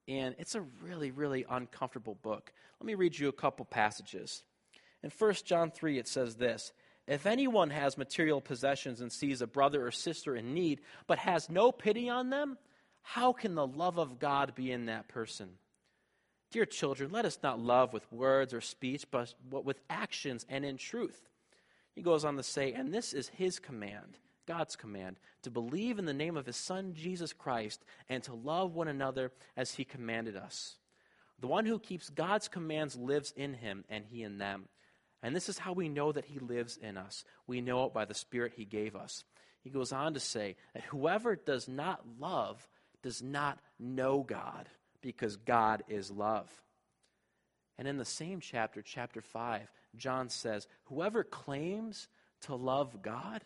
and 0.06 0.34
it's 0.38 0.54
a 0.54 0.60
really, 0.82 1.10
really 1.10 1.46
uncomfortable 1.48 2.16
book. 2.16 2.52
Let 2.80 2.86
me 2.86 2.94
read 2.94 3.18
you 3.18 3.28
a 3.28 3.32
couple 3.32 3.64
passages. 3.64 4.42
In 5.02 5.10
1 5.16 5.34
John 5.44 5.70
3, 5.70 5.98
it 5.98 6.08
says 6.08 6.34
this 6.34 6.72
If 7.06 7.24
anyone 7.24 7.70
has 7.70 7.96
material 7.96 8.40
possessions 8.40 9.00
and 9.00 9.12
sees 9.12 9.40
a 9.40 9.46
brother 9.46 9.86
or 9.86 9.90
sister 9.90 10.34
in 10.34 10.54
need, 10.54 10.80
but 11.06 11.18
has 11.20 11.48
no 11.48 11.72
pity 11.72 12.08
on 12.08 12.30
them, 12.30 12.58
how 13.02 13.32
can 13.32 13.54
the 13.54 13.66
love 13.66 13.98
of 13.98 14.18
God 14.18 14.54
be 14.54 14.70
in 14.72 14.86
that 14.86 15.08
person? 15.08 15.48
Dear 16.50 16.64
children, 16.64 17.10
let 17.10 17.24
us 17.24 17.38
not 17.42 17.60
love 17.60 17.92
with 17.92 18.10
words 18.12 18.52
or 18.52 18.60
speech, 18.60 19.04
but 19.10 19.34
with 19.64 19.80
actions 19.88 20.46
and 20.48 20.64
in 20.64 20.78
truth. 20.78 21.28
He 21.98 22.04
goes 22.04 22.24
on 22.24 22.36
to 22.36 22.44
say, 22.44 22.74
And 22.74 22.94
this 22.94 23.12
is 23.12 23.26
his 23.26 23.58
command 23.58 24.18
God's 24.46 24.76
command 24.76 25.16
to 25.42 25.50
believe 25.50 25.98
in 25.98 26.04
the 26.04 26.14
name 26.14 26.36
of 26.36 26.46
his 26.46 26.54
Son, 26.54 26.94
Jesus 26.94 27.32
Christ, 27.32 27.84
and 28.08 28.22
to 28.22 28.34
love 28.34 28.76
one 28.76 28.86
another 28.86 29.32
as 29.56 29.74
he 29.74 29.84
commanded 29.84 30.36
us. 30.36 30.76
The 31.40 31.48
one 31.48 31.66
who 31.66 31.80
keeps 31.80 32.08
God's 32.08 32.46
commands 32.46 32.94
lives 32.94 33.34
in 33.36 33.52
him, 33.52 33.84
and 33.88 34.04
he 34.04 34.22
in 34.22 34.38
them. 34.38 34.68
And 35.24 35.34
this 35.34 35.48
is 35.48 35.58
how 35.58 35.72
we 35.72 35.88
know 35.88 36.12
that 36.12 36.26
he 36.26 36.38
lives 36.38 36.76
in 36.76 36.96
us. 36.96 37.24
We 37.48 37.60
know 37.60 37.86
it 37.86 37.92
by 37.92 38.04
the 38.04 38.14
Spirit 38.14 38.52
he 38.54 38.64
gave 38.64 38.94
us. 38.94 39.24
He 39.64 39.70
goes 39.70 39.90
on 39.90 40.14
to 40.14 40.20
say 40.20 40.54
that 40.74 40.84
whoever 40.84 41.34
does 41.34 41.66
not 41.66 42.02
love 42.20 42.68
does 43.02 43.20
not 43.24 43.58
know 43.80 44.22
God, 44.22 44.68
because 45.02 45.36
God 45.36 45.82
is 45.88 46.12
love. 46.12 46.48
And 47.76 47.88
in 47.88 47.96
the 47.96 48.04
same 48.04 48.38
chapter, 48.38 48.82
chapter 48.82 49.20
5, 49.20 49.68
John 49.96 50.28
says, 50.28 50.66
Whoever 50.84 51.24
claims 51.24 52.08
to 52.42 52.54
love 52.54 53.02
God 53.02 53.42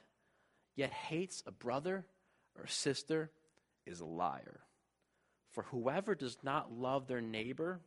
yet 0.74 0.90
hates 0.90 1.42
a 1.46 1.52
brother 1.52 2.04
or 2.58 2.66
sister 2.66 3.30
is 3.86 4.00
a 4.00 4.06
liar. 4.06 4.60
For 5.50 5.64
whoever 5.64 6.14
does 6.14 6.38
not 6.42 6.72
love 6.72 7.06
their 7.06 7.20
neighbor 7.20 7.80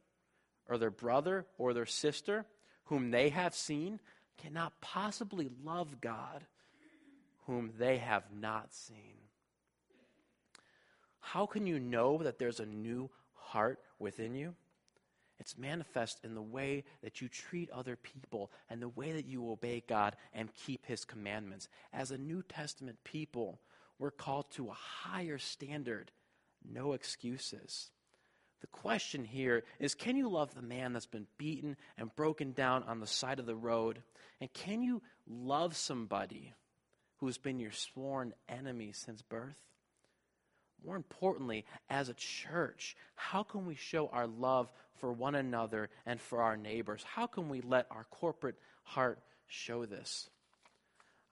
or 0.68 0.78
their 0.78 0.92
brother 0.92 1.46
or 1.58 1.74
their 1.74 1.86
sister 1.86 2.46
whom 2.86 3.12
they 3.12 3.30
have 3.30 3.56
seen 3.56 4.00
cannot 4.38 4.80
possibly 4.82 5.50
love 5.64 6.02
God 6.02 6.46
whom 7.48 7.72
they 7.78 7.98
have 7.98 8.24
not 8.34 8.74
seen. 8.74 9.16
How 11.20 11.46
can 11.46 11.66
you 11.66 11.80
know 11.80 12.20
that 12.20 12.38
there's 12.38 12.60
a 12.60 12.66
new 12.66 13.10
heart 13.34 13.80
within 14.00 14.36
you? 14.36 14.56
It's 15.40 15.58
manifest 15.58 16.20
in 16.24 16.34
the 16.34 16.42
way 16.42 16.86
that 17.04 17.22
you 17.22 17.28
treat 17.28 17.70
other 17.70 17.96
people 17.96 18.52
and 18.70 18.82
the 18.82 18.90
way 18.90 19.12
that 19.12 19.26
you 19.26 19.52
obey 19.52 19.84
God 19.88 20.16
and 20.34 20.54
keep 20.54 20.86
His 20.86 21.04
commandments. 21.06 21.68
As 21.92 22.12
a 22.12 22.18
New 22.18 22.42
Testament 22.42 22.98
people, 23.04 23.60
We're 23.98 24.12
called 24.12 24.52
to 24.52 24.70
a 24.70 24.74
higher 24.74 25.38
standard, 25.38 26.12
no 26.70 26.94
excuses. 26.94 27.92
The 28.62 28.68
question 28.68 29.24
here 29.24 29.64
is 29.80 29.96
can 29.96 30.18
you 30.18 30.30
love 30.30 30.54
the 30.54 30.62
man 30.62 30.94
that's 30.94 31.06
been 31.06 31.28
beaten 31.38 31.78
and 31.98 32.16
broken 32.16 32.52
down 32.52 32.84
on 32.84 33.00
the 33.00 33.08
side 33.08 33.40
of 33.40 33.46
the 33.46 33.56
road? 33.56 34.02
And 34.42 34.52
can 34.54 34.82
you 34.82 35.02
love 35.28 35.76
somebody 35.76 36.54
who's 37.18 37.38
been 37.38 37.60
your 37.60 37.72
sworn 37.72 38.34
enemy 38.50 38.92
since 38.92 39.22
birth? 39.22 39.58
More 40.86 40.96
importantly, 40.96 41.66
as 41.90 42.10
a 42.10 42.14
church, 42.14 42.96
how 43.16 43.44
can 43.44 43.66
we 43.66 43.76
show 43.76 44.08
our 44.08 44.28
love 44.28 44.72
for 44.98 45.12
one 45.12 45.36
another 45.36 45.90
and 46.06 46.22
for 46.22 46.42
our 46.42 46.56
neighbors? 46.56 47.04
How 47.04 47.26
can 47.26 47.50
we 47.50 47.62
let 47.62 47.88
our 47.90 48.06
corporate 48.12 48.56
heart 48.84 49.20
show 49.48 49.86
this? 49.86 50.30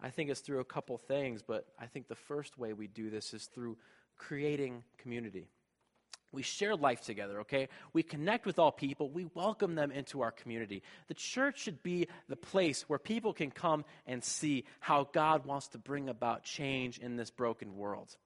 I 0.02 0.10
think 0.10 0.30
it's 0.30 0.42
through 0.42 0.60
a 0.60 0.66
couple 0.66 0.98
things, 0.98 1.42
but 1.42 1.68
I 1.80 1.86
think 1.86 2.08
the 2.08 2.16
first 2.16 2.58
way 2.58 2.74
we 2.74 2.88
do 2.88 3.10
this 3.10 3.34
is 3.34 3.46
through 3.46 3.78
creating 4.18 4.84
community. 4.98 5.48
We 6.32 6.42
share 6.42 6.76
life 6.76 7.02
together, 7.02 7.42
okay? 7.42 7.70
We 7.94 8.02
connect 8.02 8.48
with 8.48 8.58
all 8.58 8.72
people. 8.72 9.08
We 9.08 9.28
welcome 9.36 9.76
them 9.76 9.92
into 9.92 10.22
our 10.22 10.32
community. 10.32 10.82
The 11.08 11.14
church 11.14 11.60
should 11.62 11.84
be 11.84 12.08
the 12.28 12.36
place 12.36 12.90
where 12.90 12.98
people 12.98 13.34
can 13.34 13.52
come 13.52 13.86
and 14.08 14.24
see 14.24 14.66
how 14.80 15.08
God 15.14 15.46
wants 15.46 15.68
to 15.70 15.78
bring 15.78 16.10
about 16.10 16.44
change 16.44 16.98
in 16.98 17.18
this 17.18 17.30
broken 17.30 17.78
world. 17.78 18.18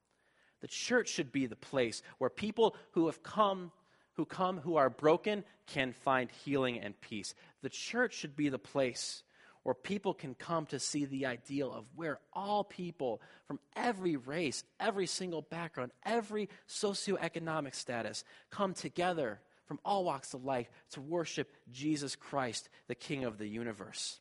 The 0.61 0.67
church 0.67 1.09
should 1.09 1.31
be 1.31 1.45
the 1.45 1.55
place 1.55 2.01
where 2.17 2.29
people 2.29 2.75
who 2.91 3.05
have 3.07 3.23
come 3.23 3.71
who 4.17 4.25
come 4.25 4.57
who 4.57 4.77
are 4.77 4.89
broken 4.89 5.43
can 5.67 5.93
find 5.93 6.31
healing 6.43 6.79
and 6.79 6.99
peace. 6.99 7.35
The 7.61 7.69
church 7.69 8.15
should 8.15 8.35
be 8.35 8.49
the 8.49 8.57
place 8.57 9.21
where 9.61 9.75
people 9.75 10.13
can 10.13 10.33
come 10.33 10.65
to 10.67 10.79
see 10.79 11.05
the 11.05 11.27
ideal 11.27 11.71
of 11.71 11.85
where 11.95 12.19
all 12.33 12.63
people 12.63 13.21
from 13.45 13.59
every 13.75 14.15
race, 14.15 14.63
every 14.79 15.05
single 15.05 15.41
background, 15.43 15.91
every 16.03 16.49
socioeconomic 16.67 17.75
status 17.75 18.23
come 18.49 18.73
together 18.73 19.39
from 19.65 19.79
all 19.85 20.05
walks 20.05 20.33
of 20.33 20.45
life 20.45 20.69
to 20.91 21.01
worship 21.01 21.51
Jesus 21.71 22.15
Christ, 22.15 22.69
the 22.87 22.95
King 22.95 23.25
of 23.25 23.37
the 23.37 23.47
universe. 23.47 24.19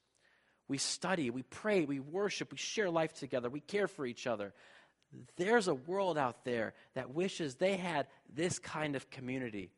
We 0.69 0.79
study, 0.79 1.31
we 1.31 1.43
pray, 1.43 1.85
we 1.85 2.01
worship, 2.01 2.51
we 2.51 2.59
share 2.59 2.91
life 2.91 3.15
together, 3.15 3.49
we 3.49 3.61
care 3.61 3.87
for 3.87 4.05
each 4.05 4.27
other. 4.27 4.53
There's 5.37 5.69
a 5.69 5.75
world 5.75 6.19
out 6.19 6.45
there 6.45 6.75
that 6.95 7.15
wishes 7.15 7.55
they 7.55 7.77
had 7.77 8.07
this 8.33 8.59
kind 8.59 8.97
of 8.97 9.11
community 9.11 9.71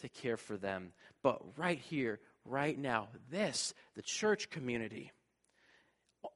to 0.00 0.08
care 0.08 0.36
for 0.36 0.56
them. 0.56 0.92
But 1.22 1.40
right 1.56 1.78
here, 1.78 2.20
right 2.44 2.78
now, 2.78 3.08
this, 3.30 3.74
the 3.94 4.02
church 4.02 4.50
community, 4.50 5.12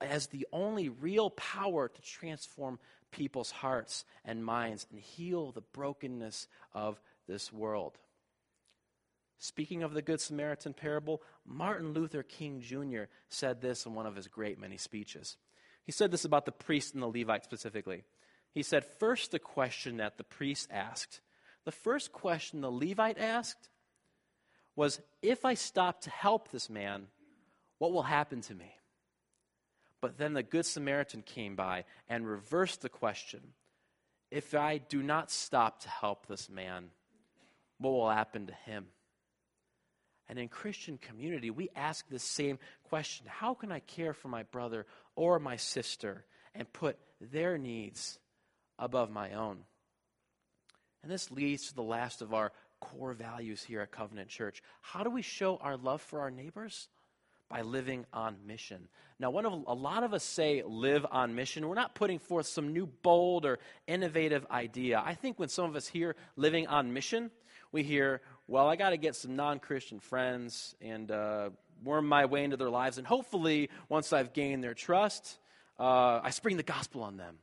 as 0.01 0.27
the 0.27 0.47
only 0.53 0.88
real 0.88 1.31
power 1.31 1.88
to 1.88 2.03
transform 2.03 2.79
people's 3.11 3.51
hearts 3.51 4.05
and 4.25 4.44
minds 4.44 4.87
and 4.90 5.01
heal 5.01 5.53
the 5.53 5.61
brokenness 5.61 6.47
of 6.75 7.01
this 7.27 7.53
world. 7.53 7.99
Speaking 9.38 9.83
of 9.83 9.94
the 9.94 10.03
Good 10.03 10.21
Samaritan 10.21 10.75
parable, 10.75 11.23
Martin 11.47 11.92
Luther 11.92 12.23
King 12.23 12.61
Jr. 12.61 13.05
said 13.29 13.61
this 13.61 13.87
in 13.87 13.94
one 13.94 14.07
of 14.07 14.16
his 14.16 14.27
great 14.27 14.59
many 14.59 14.77
speeches. 14.77 15.37
He 15.85 15.92
said 15.92 16.11
this 16.11 16.25
about 16.25 16.44
the 16.44 16.53
priest 16.53 16.94
and 16.94 17.03
the 17.03 17.07
Levite 17.07 17.44
specifically. 17.44 18.05
He 18.55 18.63
said, 18.63 18.85
First, 18.85 19.31
the 19.31 19.39
question 19.39 19.99
that 19.99 20.19
the 20.19 20.25
priest 20.25 20.69
asked. 20.71 21.21
The 21.65 21.73
first 21.73 22.13
question 22.13 22.61
the 22.61 22.71
Levite 22.71 23.19
asked 23.19 23.69
was, 24.75 25.01
If 25.23 25.45
I 25.45 25.55
stop 25.55 26.03
to 26.03 26.11
help 26.11 26.51
this 26.51 26.71
man, 26.71 27.07
what 27.79 27.93
will 27.93 28.03
happen 28.03 28.41
to 28.43 28.55
me? 28.55 28.73
But 30.01 30.17
then 30.17 30.33
the 30.33 30.43
Good 30.43 30.67
Samaritan 30.67 31.23
came 31.23 31.57
by 31.57 31.85
and 32.09 32.27
reversed 32.27 32.83
the 32.83 32.89
question 32.89 33.41
If 34.31 34.55
I 34.55 34.79
do 34.79 35.03
not 35.03 35.31
stop 35.31 35.81
to 35.81 35.89
help 35.89 36.27
this 36.27 36.49
man, 36.49 36.91
what 37.79 37.91
will 37.91 38.11
happen 38.11 38.47
to 38.47 38.55
him? 38.55 38.87
And 40.29 40.39
in 40.39 40.49
Christian 40.49 40.99
community, 40.99 41.51
we 41.51 41.71
ask 41.75 42.07
the 42.09 42.19
same 42.19 42.59
question 42.85 43.27
How 43.29 43.55
can 43.55 43.73
I 43.73 43.81
care 43.81 44.13
for 44.13 44.29
my 44.29 44.43
brother 44.45 44.87
or 45.17 45.39
my 45.39 45.57
sister 45.57 46.25
and 46.55 46.73
put 46.73 46.99
their 47.21 47.59
needs 47.59 48.19
above 48.79 49.11
my 49.11 49.33
own. 49.33 49.59
And 51.03 51.11
this 51.11 51.31
leads 51.31 51.69
to 51.69 51.75
the 51.75 51.83
last 51.83 52.23
of 52.23 52.35
our 52.35 52.53
core 52.81 53.12
values 53.12 53.62
here 53.62 53.81
at 53.81 53.91
Covenant 53.91 54.29
Church. 54.29 54.62
How 54.81 55.03
do 55.03 55.11
we 55.11 55.23
show 55.23 55.57
our 55.57 55.77
love 55.77 56.01
for 56.01 56.21
our 56.21 56.31
neighbors? 56.31 56.88
By 57.49 57.62
living 57.62 58.05
on 58.12 58.37
mission. 58.47 58.88
Now, 59.19 59.31
one 59.31 59.47
of 59.47 59.53
a 59.67 59.73
lot 59.73 60.03
of 60.03 60.12
us 60.12 60.23
say 60.23 60.62
live 60.67 61.07
on 61.11 61.35
mission. 61.35 61.67
We're 61.67 61.75
not 61.75 61.95
putting 61.95 62.19
forth 62.19 62.47
some 62.47 62.75
new 62.75 62.87
bold 62.87 63.47
or 63.47 63.59
innovative 63.87 64.47
idea. 64.51 65.03
I 65.03 65.14
think 65.14 65.38
when 65.38 65.49
some 65.49 65.64
of 65.64 65.75
us 65.75 65.88
hear 65.88 66.14
living 66.37 66.67
on 66.67 66.93
mission, 66.93 67.31
we 67.73 67.83
hear, 67.85 68.21
well, 68.47 68.69
I 68.69 68.77
got 68.77 68.91
to 68.91 68.99
get 68.99 69.17
some 69.17 69.35
non 69.35 69.61
Christian 69.61 69.99
friends 69.99 70.75
and 70.83 71.11
uh, 71.11 71.49
worm 71.83 72.07
my 72.07 72.27
way 72.27 72.45
into 72.45 72.59
their 72.59 72.69
lives. 72.69 72.99
And 72.99 73.07
hopefully, 73.07 73.71
once 73.88 74.12
I've 74.12 74.35
gained 74.35 74.62
their 74.62 74.75
trust, 74.75 75.38
uh, 75.79 76.21
I 76.23 76.31
spring 76.31 76.59
the 76.59 76.62
gospel 76.62 77.03
on 77.03 77.17
them. 77.17 77.37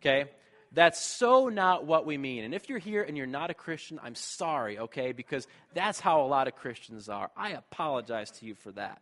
Okay? 0.00 0.30
That's 0.72 1.00
so 1.00 1.48
not 1.48 1.86
what 1.86 2.04
we 2.04 2.18
mean. 2.18 2.44
And 2.44 2.54
if 2.54 2.68
you're 2.68 2.78
here 2.78 3.02
and 3.02 3.16
you're 3.16 3.26
not 3.26 3.50
a 3.50 3.54
Christian, 3.54 3.98
I'm 4.02 4.14
sorry, 4.14 4.78
okay? 4.78 5.12
Because 5.12 5.46
that's 5.74 6.00
how 6.00 6.22
a 6.22 6.28
lot 6.28 6.46
of 6.46 6.54
Christians 6.54 7.08
are. 7.08 7.30
I 7.36 7.50
apologize 7.50 8.30
to 8.32 8.46
you 8.46 8.54
for 8.54 8.72
that. 8.72 9.00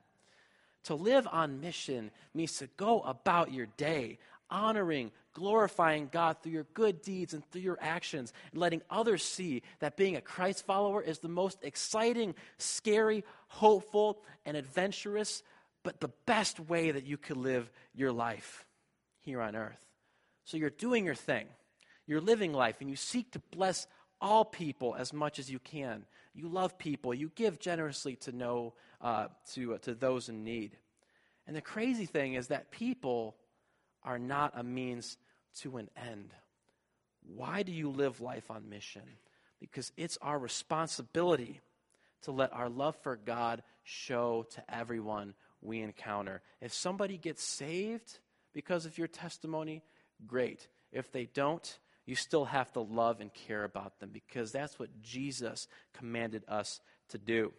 To 0.84 0.94
live 0.94 1.26
on 1.30 1.60
mission 1.60 2.12
means 2.32 2.58
to 2.58 2.68
go 2.76 3.00
about 3.00 3.52
your 3.52 3.66
day 3.76 4.18
honoring, 4.48 5.10
glorifying 5.32 6.08
God 6.12 6.36
through 6.40 6.52
your 6.52 6.66
good 6.74 7.02
deeds 7.02 7.34
and 7.34 7.44
through 7.50 7.62
your 7.62 7.78
actions, 7.80 8.32
and 8.52 8.60
letting 8.60 8.82
others 8.88 9.24
see 9.24 9.62
that 9.80 9.96
being 9.96 10.16
a 10.16 10.20
Christ 10.20 10.64
follower 10.64 11.02
is 11.02 11.18
the 11.18 11.28
most 11.28 11.58
exciting, 11.62 12.34
scary, 12.58 13.24
hopeful, 13.48 14.18
and 14.44 14.56
adventurous, 14.56 15.42
but 15.82 16.00
the 16.00 16.12
best 16.26 16.60
way 16.60 16.90
that 16.90 17.06
you 17.06 17.16
could 17.16 17.36
live 17.36 17.70
your 17.94 18.12
life 18.12 18.64
here 19.20 19.40
on 19.40 19.56
earth. 19.56 19.85
So 20.46 20.56
you're 20.56 20.70
doing 20.70 21.04
your 21.04 21.14
thing, 21.14 21.46
you're 22.06 22.20
living 22.20 22.52
life, 22.52 22.76
and 22.80 22.88
you 22.88 22.96
seek 22.96 23.32
to 23.32 23.40
bless 23.50 23.86
all 24.20 24.44
people 24.44 24.94
as 24.94 25.12
much 25.12 25.38
as 25.38 25.50
you 25.50 25.58
can. 25.58 26.06
You 26.34 26.48
love 26.48 26.78
people, 26.78 27.12
you 27.12 27.30
give 27.34 27.58
generously 27.58 28.16
to 28.16 28.32
know 28.32 28.74
uh, 29.00 29.26
to, 29.54 29.74
uh, 29.74 29.78
to 29.78 29.94
those 29.94 30.28
in 30.28 30.44
need. 30.44 30.76
And 31.46 31.56
the 31.56 31.60
crazy 31.60 32.06
thing 32.06 32.34
is 32.34 32.48
that 32.48 32.70
people 32.70 33.36
are 34.04 34.18
not 34.18 34.52
a 34.56 34.62
means 34.62 35.18
to 35.60 35.78
an 35.78 35.90
end. 35.96 36.32
Why 37.22 37.62
do 37.64 37.72
you 37.72 37.90
live 37.90 38.20
life 38.20 38.50
on 38.50 38.68
mission? 38.68 39.02
Because 39.60 39.90
it's 39.96 40.16
our 40.22 40.38
responsibility 40.38 41.60
to 42.22 42.30
let 42.30 42.52
our 42.52 42.68
love 42.68 42.96
for 43.02 43.16
God 43.16 43.62
show 43.82 44.46
to 44.54 44.62
everyone 44.72 45.34
we 45.60 45.80
encounter. 45.80 46.40
If 46.60 46.72
somebody 46.72 47.18
gets 47.18 47.42
saved 47.42 48.20
because 48.52 48.86
of 48.86 48.96
your 48.96 49.08
testimony, 49.08 49.82
great. 50.26 50.68
If 50.92 51.10
they 51.12 51.26
don't, 51.26 51.78
you 52.06 52.14
still 52.14 52.44
have 52.44 52.72
to 52.72 52.80
love 52.80 53.20
and 53.20 53.32
care 53.34 53.64
about 53.64 53.98
them 53.98 54.10
because 54.12 54.52
that's 54.52 54.78
what 54.78 55.02
Jesus 55.02 55.66
commanded 55.92 56.44
us 56.48 56.80
to 57.08 57.18
do. 57.18 57.52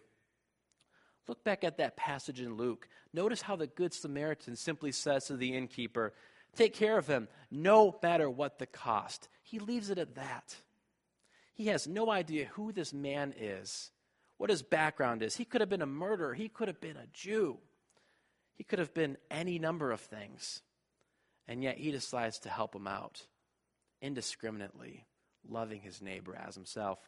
Look 1.28 1.44
back 1.44 1.62
at 1.62 1.76
that 1.76 1.96
passage 1.96 2.40
in 2.40 2.56
Luke. 2.56 2.88
Notice 3.12 3.42
how 3.42 3.56
the 3.56 3.66
Good 3.66 3.92
Samaritan 3.92 4.56
simply 4.56 4.92
says 4.92 5.26
to 5.26 5.36
the 5.36 5.54
innkeeper, 5.54 6.14
Take 6.56 6.74
care 6.74 6.96
of 6.96 7.06
him, 7.06 7.28
no 7.50 7.98
matter 8.02 8.30
what 8.30 8.58
the 8.58 8.66
cost. 8.66 9.28
He 9.42 9.58
leaves 9.58 9.90
it 9.90 9.98
at 9.98 10.14
that. 10.14 10.56
He 11.54 11.66
has 11.66 11.86
no 11.86 12.10
idea 12.10 12.46
who 12.52 12.72
this 12.72 12.94
man 12.94 13.34
is, 13.38 13.90
what 14.38 14.48
his 14.48 14.62
background 14.62 15.22
is. 15.22 15.36
He 15.36 15.44
could 15.44 15.60
have 15.60 15.68
been 15.68 15.82
a 15.82 15.86
murderer, 15.86 16.32
he 16.32 16.48
could 16.48 16.68
have 16.68 16.80
been 16.80 16.96
a 16.96 17.06
Jew, 17.12 17.58
he 18.56 18.64
could 18.64 18.78
have 18.78 18.94
been 18.94 19.18
any 19.30 19.58
number 19.58 19.92
of 19.92 20.00
things. 20.00 20.62
And 21.48 21.62
yet 21.62 21.78
he 21.78 21.90
decides 21.90 22.38
to 22.40 22.50
help 22.50 22.74
him 22.74 22.86
out 22.86 23.26
indiscriminately, 24.02 25.06
loving 25.48 25.80
his 25.80 26.02
neighbor 26.02 26.36
as 26.36 26.54
himself. 26.54 26.98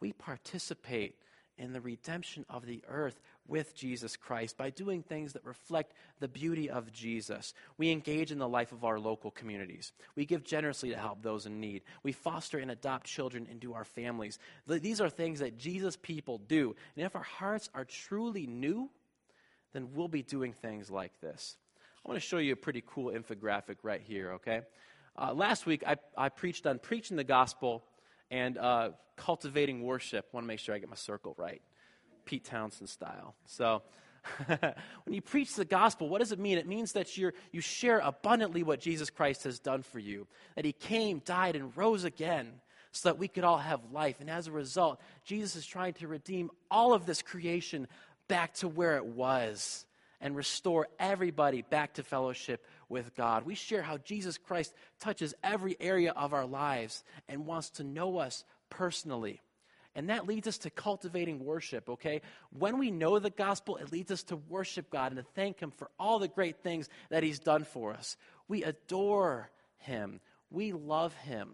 We 0.00 0.12
participate 0.12 1.14
in 1.56 1.72
the 1.72 1.80
redemption 1.80 2.44
of 2.50 2.66
the 2.66 2.82
earth 2.88 3.20
with 3.46 3.76
Jesus 3.76 4.16
Christ 4.16 4.56
by 4.56 4.70
doing 4.70 5.02
things 5.02 5.34
that 5.34 5.44
reflect 5.44 5.92
the 6.18 6.26
beauty 6.26 6.68
of 6.68 6.92
Jesus. 6.92 7.54
We 7.78 7.92
engage 7.92 8.32
in 8.32 8.38
the 8.38 8.48
life 8.48 8.72
of 8.72 8.84
our 8.84 8.98
local 8.98 9.30
communities. 9.30 9.92
We 10.16 10.26
give 10.26 10.42
generously 10.42 10.90
to 10.90 10.96
help 10.96 11.22
those 11.22 11.46
in 11.46 11.60
need. 11.60 11.82
We 12.02 12.10
foster 12.10 12.58
and 12.58 12.72
adopt 12.72 13.06
children 13.06 13.46
into 13.48 13.74
our 13.74 13.84
families. 13.84 14.40
These 14.66 15.00
are 15.00 15.08
things 15.08 15.38
that 15.38 15.56
Jesus 15.56 15.96
people 15.96 16.38
do. 16.38 16.74
And 16.96 17.06
if 17.06 17.14
our 17.14 17.22
hearts 17.22 17.70
are 17.72 17.84
truly 17.84 18.48
new, 18.48 18.90
then 19.72 19.90
we'll 19.94 20.08
be 20.08 20.22
doing 20.22 20.54
things 20.54 20.90
like 20.90 21.20
this. 21.20 21.56
I 22.04 22.10
want 22.10 22.20
to 22.20 22.26
show 22.26 22.36
you 22.36 22.52
a 22.52 22.56
pretty 22.56 22.82
cool 22.86 23.10
infographic 23.10 23.76
right 23.82 24.02
here, 24.02 24.32
okay? 24.32 24.60
Uh, 25.16 25.32
last 25.32 25.64
week, 25.64 25.82
I, 25.86 25.96
I 26.16 26.28
preached 26.28 26.66
on 26.66 26.78
preaching 26.78 27.16
the 27.16 27.24
gospel 27.24 27.82
and 28.30 28.58
uh, 28.58 28.90
cultivating 29.16 29.82
worship. 29.82 30.26
I 30.26 30.36
want 30.36 30.44
to 30.44 30.48
make 30.48 30.58
sure 30.58 30.74
I 30.74 30.78
get 30.78 30.90
my 30.90 30.96
circle 30.96 31.34
right. 31.38 31.62
Pete 32.26 32.44
Townshend 32.44 32.90
style. 32.90 33.34
So, 33.46 33.82
when 34.46 35.14
you 35.14 35.22
preach 35.22 35.54
the 35.54 35.64
gospel, 35.64 36.08
what 36.10 36.18
does 36.18 36.32
it 36.32 36.38
mean? 36.38 36.58
It 36.58 36.66
means 36.66 36.92
that 36.92 37.16
you 37.16 37.32
you 37.52 37.60
share 37.60 38.00
abundantly 38.00 38.62
what 38.62 38.80
Jesus 38.80 39.08
Christ 39.08 39.44
has 39.44 39.58
done 39.58 39.82
for 39.82 39.98
you, 39.98 40.26
that 40.56 40.64
he 40.64 40.72
came, 40.72 41.20
died, 41.20 41.56
and 41.56 41.74
rose 41.76 42.04
again 42.04 42.52
so 42.92 43.08
that 43.08 43.18
we 43.18 43.28
could 43.28 43.44
all 43.44 43.58
have 43.58 43.80
life. 43.92 44.16
And 44.20 44.30
as 44.30 44.46
a 44.46 44.52
result, 44.52 45.00
Jesus 45.24 45.56
is 45.56 45.66
trying 45.66 45.94
to 45.94 46.08
redeem 46.08 46.50
all 46.70 46.94
of 46.94 47.06
this 47.06 47.22
creation 47.22 47.88
back 48.28 48.54
to 48.54 48.68
where 48.68 48.96
it 48.96 49.04
was 49.06 49.84
and 50.24 50.34
restore 50.34 50.88
everybody 50.98 51.60
back 51.60 51.92
to 51.92 52.02
fellowship 52.02 52.64
with 52.88 53.14
God. 53.14 53.44
We 53.44 53.54
share 53.54 53.82
how 53.82 53.98
Jesus 53.98 54.38
Christ 54.38 54.72
touches 54.98 55.34
every 55.42 55.76
area 55.78 56.12
of 56.12 56.32
our 56.32 56.46
lives 56.46 57.04
and 57.28 57.44
wants 57.44 57.68
to 57.72 57.84
know 57.84 58.16
us 58.16 58.42
personally. 58.70 59.42
And 59.94 60.08
that 60.08 60.26
leads 60.26 60.48
us 60.48 60.56
to 60.58 60.70
cultivating 60.70 61.44
worship, 61.44 61.90
okay? 61.90 62.22
When 62.58 62.78
we 62.78 62.90
know 62.90 63.18
the 63.18 63.28
gospel, 63.28 63.76
it 63.76 63.92
leads 63.92 64.10
us 64.10 64.22
to 64.24 64.36
worship 64.36 64.90
God 64.90 65.12
and 65.12 65.22
to 65.22 65.30
thank 65.34 65.60
Him 65.60 65.70
for 65.70 65.90
all 66.00 66.18
the 66.18 66.26
great 66.26 66.62
things 66.62 66.88
that 67.10 67.22
He's 67.22 67.38
done 67.38 67.64
for 67.64 67.92
us. 67.92 68.16
We 68.48 68.64
adore 68.64 69.50
Him, 69.76 70.20
we 70.50 70.72
love 70.72 71.12
Him. 71.14 71.50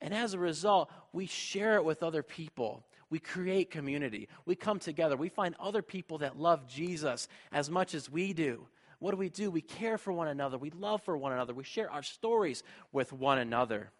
And 0.00 0.14
as 0.14 0.32
a 0.32 0.38
result, 0.38 0.92
we 1.12 1.26
share 1.26 1.74
it 1.74 1.84
with 1.84 2.04
other 2.04 2.22
people. 2.22 2.84
We 3.08 3.18
create 3.18 3.70
community. 3.70 4.28
We 4.44 4.56
come 4.56 4.78
together. 4.78 5.16
We 5.16 5.28
find 5.28 5.54
other 5.60 5.82
people 5.82 6.18
that 6.18 6.38
love 6.38 6.66
Jesus 6.66 7.28
as 7.52 7.70
much 7.70 7.94
as 7.94 8.10
we 8.10 8.32
do. 8.32 8.66
What 8.98 9.12
do 9.12 9.16
we 9.16 9.28
do? 9.28 9.50
We 9.50 9.60
care 9.60 9.98
for 9.98 10.12
one 10.12 10.28
another. 10.28 10.58
We 10.58 10.70
love 10.70 11.02
for 11.02 11.16
one 11.16 11.32
another. 11.32 11.54
We 11.54 11.64
share 11.64 11.90
our 11.90 12.02
stories 12.02 12.62
with 12.92 13.12
one 13.12 13.38
another. 13.38 13.90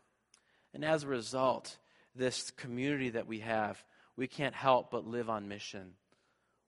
And 0.75 0.85
as 0.85 1.05
a 1.05 1.09
result, 1.09 1.77
this 2.15 2.51
community 2.51 3.11
that 3.11 3.27
we 3.27 3.41
have, 3.41 3.83
we 4.17 4.27
can't 4.27 4.55
help 4.55 4.91
but 4.91 5.07
live 5.07 5.29
on 5.29 5.49
mission. 5.49 5.93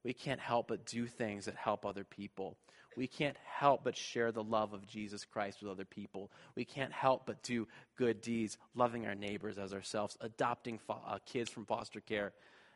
We 0.05 0.13
can't 0.13 0.41
help 0.41 0.69
but 0.69 0.87
do 0.87 1.07
things 1.07 1.47
that 1.47 1.57
help 1.57 1.85
other 1.85 2.05
people. 2.05 2.57
We 2.99 3.07
can't 3.07 3.37
help 3.45 3.85
but 3.85 3.97
share 3.97 4.33
the 4.33 4.43
love 4.43 4.73
of 4.73 4.85
Jesus 4.89 5.25
Christ 5.25 5.63
with 5.63 5.71
other 5.71 5.85
people. 5.85 6.33
We 6.57 6.65
can't 6.65 6.93
help 6.93 7.27
but 7.27 7.45
do 7.45 7.69
good 7.97 8.21
deeds, 8.21 8.59
loving 8.75 9.07
our 9.07 9.15
neighbors 9.15 9.57
as 9.57 9.73
ourselves, 9.73 10.19
adopting 10.21 10.79
fo- 10.79 11.01
uh, 11.07 11.19
kids 11.25 11.49
from 11.49 11.65
foster 11.65 12.01
care, 12.01 12.33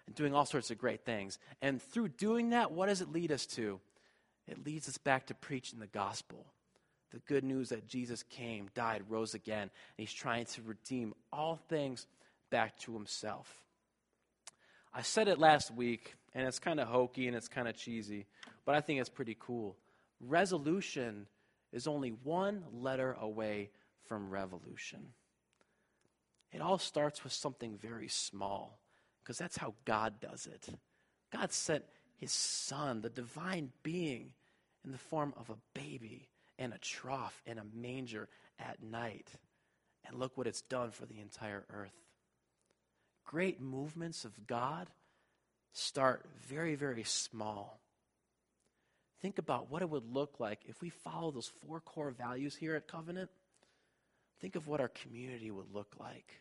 and 0.06 0.14
doing 0.14 0.32
all 0.32 0.46
sorts 0.46 0.70
of 0.70 0.78
great 0.78 1.04
things. 1.04 1.40
And 1.60 1.82
through 1.82 2.10
doing 2.10 2.50
that, 2.50 2.70
what 2.70 2.86
does 2.86 3.00
it 3.00 3.10
lead 3.10 3.32
us 3.32 3.46
to? 3.46 3.80
It 4.46 4.64
leads 4.64 4.88
us 4.88 4.96
back 4.96 5.26
to 5.26 5.34
preaching 5.34 5.80
the 5.80 5.88
gospel. 5.88 6.46
The 7.10 7.18
good 7.18 7.42
news 7.42 7.70
that 7.70 7.88
Jesus 7.88 8.22
came, 8.22 8.68
died, 8.76 9.02
rose 9.08 9.34
again, 9.34 9.62
and 9.62 9.70
he's 9.96 10.12
trying 10.12 10.44
to 10.44 10.62
redeem 10.62 11.14
all 11.32 11.56
things 11.68 12.06
back 12.48 12.78
to 12.80 12.92
himself. 12.92 13.60
I 14.94 15.02
said 15.02 15.26
it 15.26 15.40
last 15.40 15.74
week, 15.74 16.14
and 16.32 16.46
it's 16.46 16.60
kind 16.60 16.78
of 16.78 16.86
hokey 16.86 17.26
and 17.26 17.36
it's 17.36 17.48
kind 17.48 17.66
of 17.66 17.76
cheesy, 17.76 18.26
but 18.64 18.76
I 18.76 18.80
think 18.80 19.00
it's 19.00 19.10
pretty 19.10 19.36
cool. 19.40 19.76
Resolution 20.22 21.26
is 21.72 21.86
only 21.86 22.10
one 22.10 22.64
letter 22.72 23.16
away 23.20 23.70
from 24.06 24.30
revolution. 24.30 25.08
It 26.52 26.60
all 26.60 26.78
starts 26.78 27.24
with 27.24 27.32
something 27.32 27.78
very 27.78 28.08
small, 28.08 28.78
because 29.22 29.38
that's 29.38 29.56
how 29.56 29.74
God 29.84 30.20
does 30.20 30.46
it. 30.46 30.68
God 31.32 31.52
sent 31.52 31.84
his 32.16 32.32
son, 32.32 33.00
the 33.00 33.10
divine 33.10 33.72
being, 33.82 34.32
in 34.84 34.92
the 34.92 34.98
form 34.98 35.32
of 35.36 35.50
a 35.50 35.78
baby 35.78 36.28
and 36.58 36.72
a 36.72 36.78
trough 36.78 37.40
and 37.46 37.58
a 37.58 37.64
manger 37.74 38.28
at 38.58 38.82
night. 38.82 39.28
And 40.04 40.18
look 40.18 40.36
what 40.36 40.46
it's 40.46 40.62
done 40.62 40.90
for 40.90 41.06
the 41.06 41.20
entire 41.20 41.64
earth 41.70 42.02
great 43.32 43.60
movements 43.60 44.24
of 44.24 44.46
God 44.46 44.90
start 45.72 46.26
very, 46.46 46.74
very 46.74 47.02
small. 47.02 47.80
Think 49.22 49.38
about 49.38 49.70
what 49.70 49.82
it 49.82 49.88
would 49.88 50.12
look 50.12 50.40
like 50.40 50.60
if 50.66 50.82
we 50.82 50.90
follow 50.90 51.30
those 51.30 51.50
four 51.64 51.80
core 51.80 52.10
values 52.10 52.56
here 52.56 52.74
at 52.74 52.88
Covenant. 52.88 53.30
Think 54.40 54.56
of 54.56 54.66
what 54.66 54.80
our 54.80 54.88
community 54.88 55.50
would 55.50 55.72
look 55.72 55.94
like. 55.98 56.40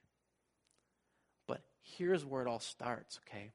But 1.48 1.62
here's 1.82 2.26
where 2.26 2.42
it 2.42 2.48
all 2.48 2.60
starts, 2.60 3.20
okay? 3.28 3.52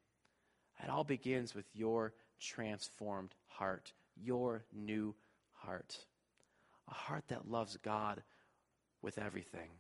It 0.83 0.91
all 0.91 1.05
begins 1.05 1.55
with 1.55 1.67
your 1.75 2.15
transformed 2.41 3.35
heart, 3.49 3.93
your 4.15 4.65
new 4.73 5.15
heart. 5.53 5.99
A 6.89 6.95
heart 6.95 7.25
that 7.29 7.51
loves 7.51 7.77
God 7.79 8.23
with 9.03 9.19
everything 9.19 9.71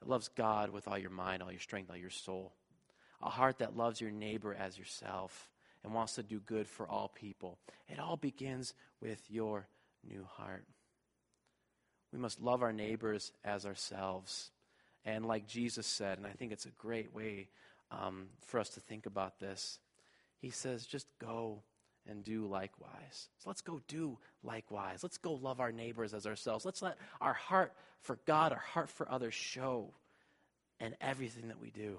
that 0.00 0.08
loves 0.08 0.28
God 0.28 0.70
with 0.70 0.88
all 0.88 0.98
your 0.98 1.10
mind, 1.10 1.42
all 1.42 1.50
your 1.50 1.60
strength, 1.60 1.90
all 1.90 1.96
your 1.96 2.10
soul. 2.10 2.52
A 3.22 3.30
heart 3.30 3.58
that 3.58 3.76
loves 3.76 4.00
your 4.00 4.10
neighbor 4.10 4.54
as 4.54 4.78
yourself 4.78 5.48
and 5.86 5.94
wants 5.94 6.16
to 6.16 6.22
do 6.22 6.40
good 6.40 6.68
for 6.68 6.86
all 6.86 7.08
people. 7.08 7.58
It 7.88 8.00
all 8.00 8.16
begins 8.16 8.74
with 9.00 9.22
your 9.30 9.68
new 10.06 10.26
heart. 10.36 10.64
We 12.12 12.18
must 12.18 12.42
love 12.42 12.62
our 12.62 12.72
neighbors 12.72 13.32
as 13.44 13.64
ourselves. 13.64 14.50
And 15.04 15.24
like 15.24 15.46
Jesus 15.46 15.86
said, 15.86 16.18
and 16.18 16.26
I 16.26 16.30
think 16.30 16.52
it's 16.52 16.66
a 16.66 16.70
great 16.70 17.14
way 17.14 17.48
um, 17.92 18.26
for 18.46 18.58
us 18.58 18.70
to 18.70 18.80
think 18.80 19.06
about 19.06 19.38
this, 19.38 19.78
he 20.38 20.50
says, 20.50 20.84
just 20.84 21.06
go 21.20 21.62
and 22.08 22.24
do 22.24 22.46
likewise. 22.46 23.28
So 23.38 23.48
let's 23.48 23.60
go 23.60 23.80
do 23.86 24.18
likewise. 24.42 25.04
Let's 25.04 25.18
go 25.18 25.34
love 25.34 25.60
our 25.60 25.72
neighbors 25.72 26.14
as 26.14 26.26
ourselves. 26.26 26.64
Let's 26.64 26.82
let 26.82 26.98
our 27.20 27.34
heart 27.34 27.72
for 28.00 28.18
God, 28.26 28.52
our 28.52 28.58
heart 28.58 28.90
for 28.90 29.10
others 29.10 29.34
show 29.34 29.94
in 30.80 30.96
everything 31.00 31.48
that 31.48 31.60
we 31.60 31.70
do. 31.70 31.98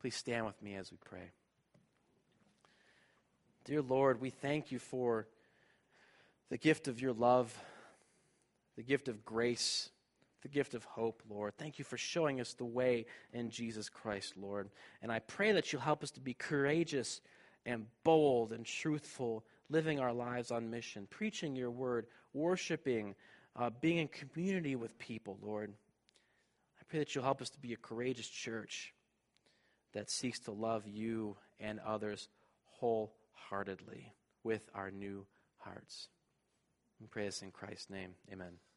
Please 0.00 0.16
stand 0.16 0.46
with 0.46 0.60
me 0.62 0.76
as 0.76 0.90
we 0.90 0.96
pray. 1.04 1.30
Dear 3.70 3.82
Lord, 3.82 4.20
we 4.20 4.30
thank 4.30 4.72
you 4.72 4.80
for 4.80 5.28
the 6.48 6.58
gift 6.58 6.88
of 6.88 7.00
your 7.00 7.12
love, 7.12 7.56
the 8.76 8.82
gift 8.82 9.06
of 9.06 9.24
grace, 9.24 9.90
the 10.42 10.48
gift 10.48 10.74
of 10.74 10.82
hope, 10.82 11.22
Lord. 11.30 11.54
Thank 11.56 11.78
you 11.78 11.84
for 11.84 11.96
showing 11.96 12.40
us 12.40 12.52
the 12.52 12.64
way 12.64 13.06
in 13.32 13.48
Jesus 13.48 13.88
Christ, 13.88 14.34
Lord. 14.36 14.70
And 15.02 15.12
I 15.12 15.20
pray 15.20 15.52
that 15.52 15.72
you'll 15.72 15.82
help 15.82 16.02
us 16.02 16.10
to 16.12 16.20
be 16.20 16.34
courageous 16.34 17.20
and 17.64 17.86
bold 18.02 18.50
and 18.50 18.66
truthful, 18.66 19.44
living 19.68 20.00
our 20.00 20.12
lives 20.12 20.50
on 20.50 20.68
mission, 20.68 21.06
preaching 21.08 21.54
your 21.54 21.70
word, 21.70 22.08
worshiping, 22.32 23.14
uh, 23.54 23.70
being 23.80 23.98
in 23.98 24.08
community 24.08 24.74
with 24.74 24.98
people, 24.98 25.38
Lord. 25.40 25.72
I 26.80 26.82
pray 26.88 26.98
that 26.98 27.14
you'll 27.14 27.22
help 27.22 27.40
us 27.40 27.50
to 27.50 27.60
be 27.60 27.72
a 27.72 27.76
courageous 27.76 28.28
church 28.28 28.92
that 29.92 30.10
seeks 30.10 30.40
to 30.40 30.50
love 30.50 30.88
you 30.88 31.36
and 31.60 31.78
others 31.78 32.28
wholeheartedly 33.48 34.12
with 34.44 34.62
our 34.74 34.90
new 34.90 35.26
hearts. 35.58 36.08
We 37.00 37.06
pray 37.06 37.26
this 37.26 37.42
in 37.42 37.50
Christ's 37.50 37.90
name. 37.90 38.14
Amen. 38.32 38.69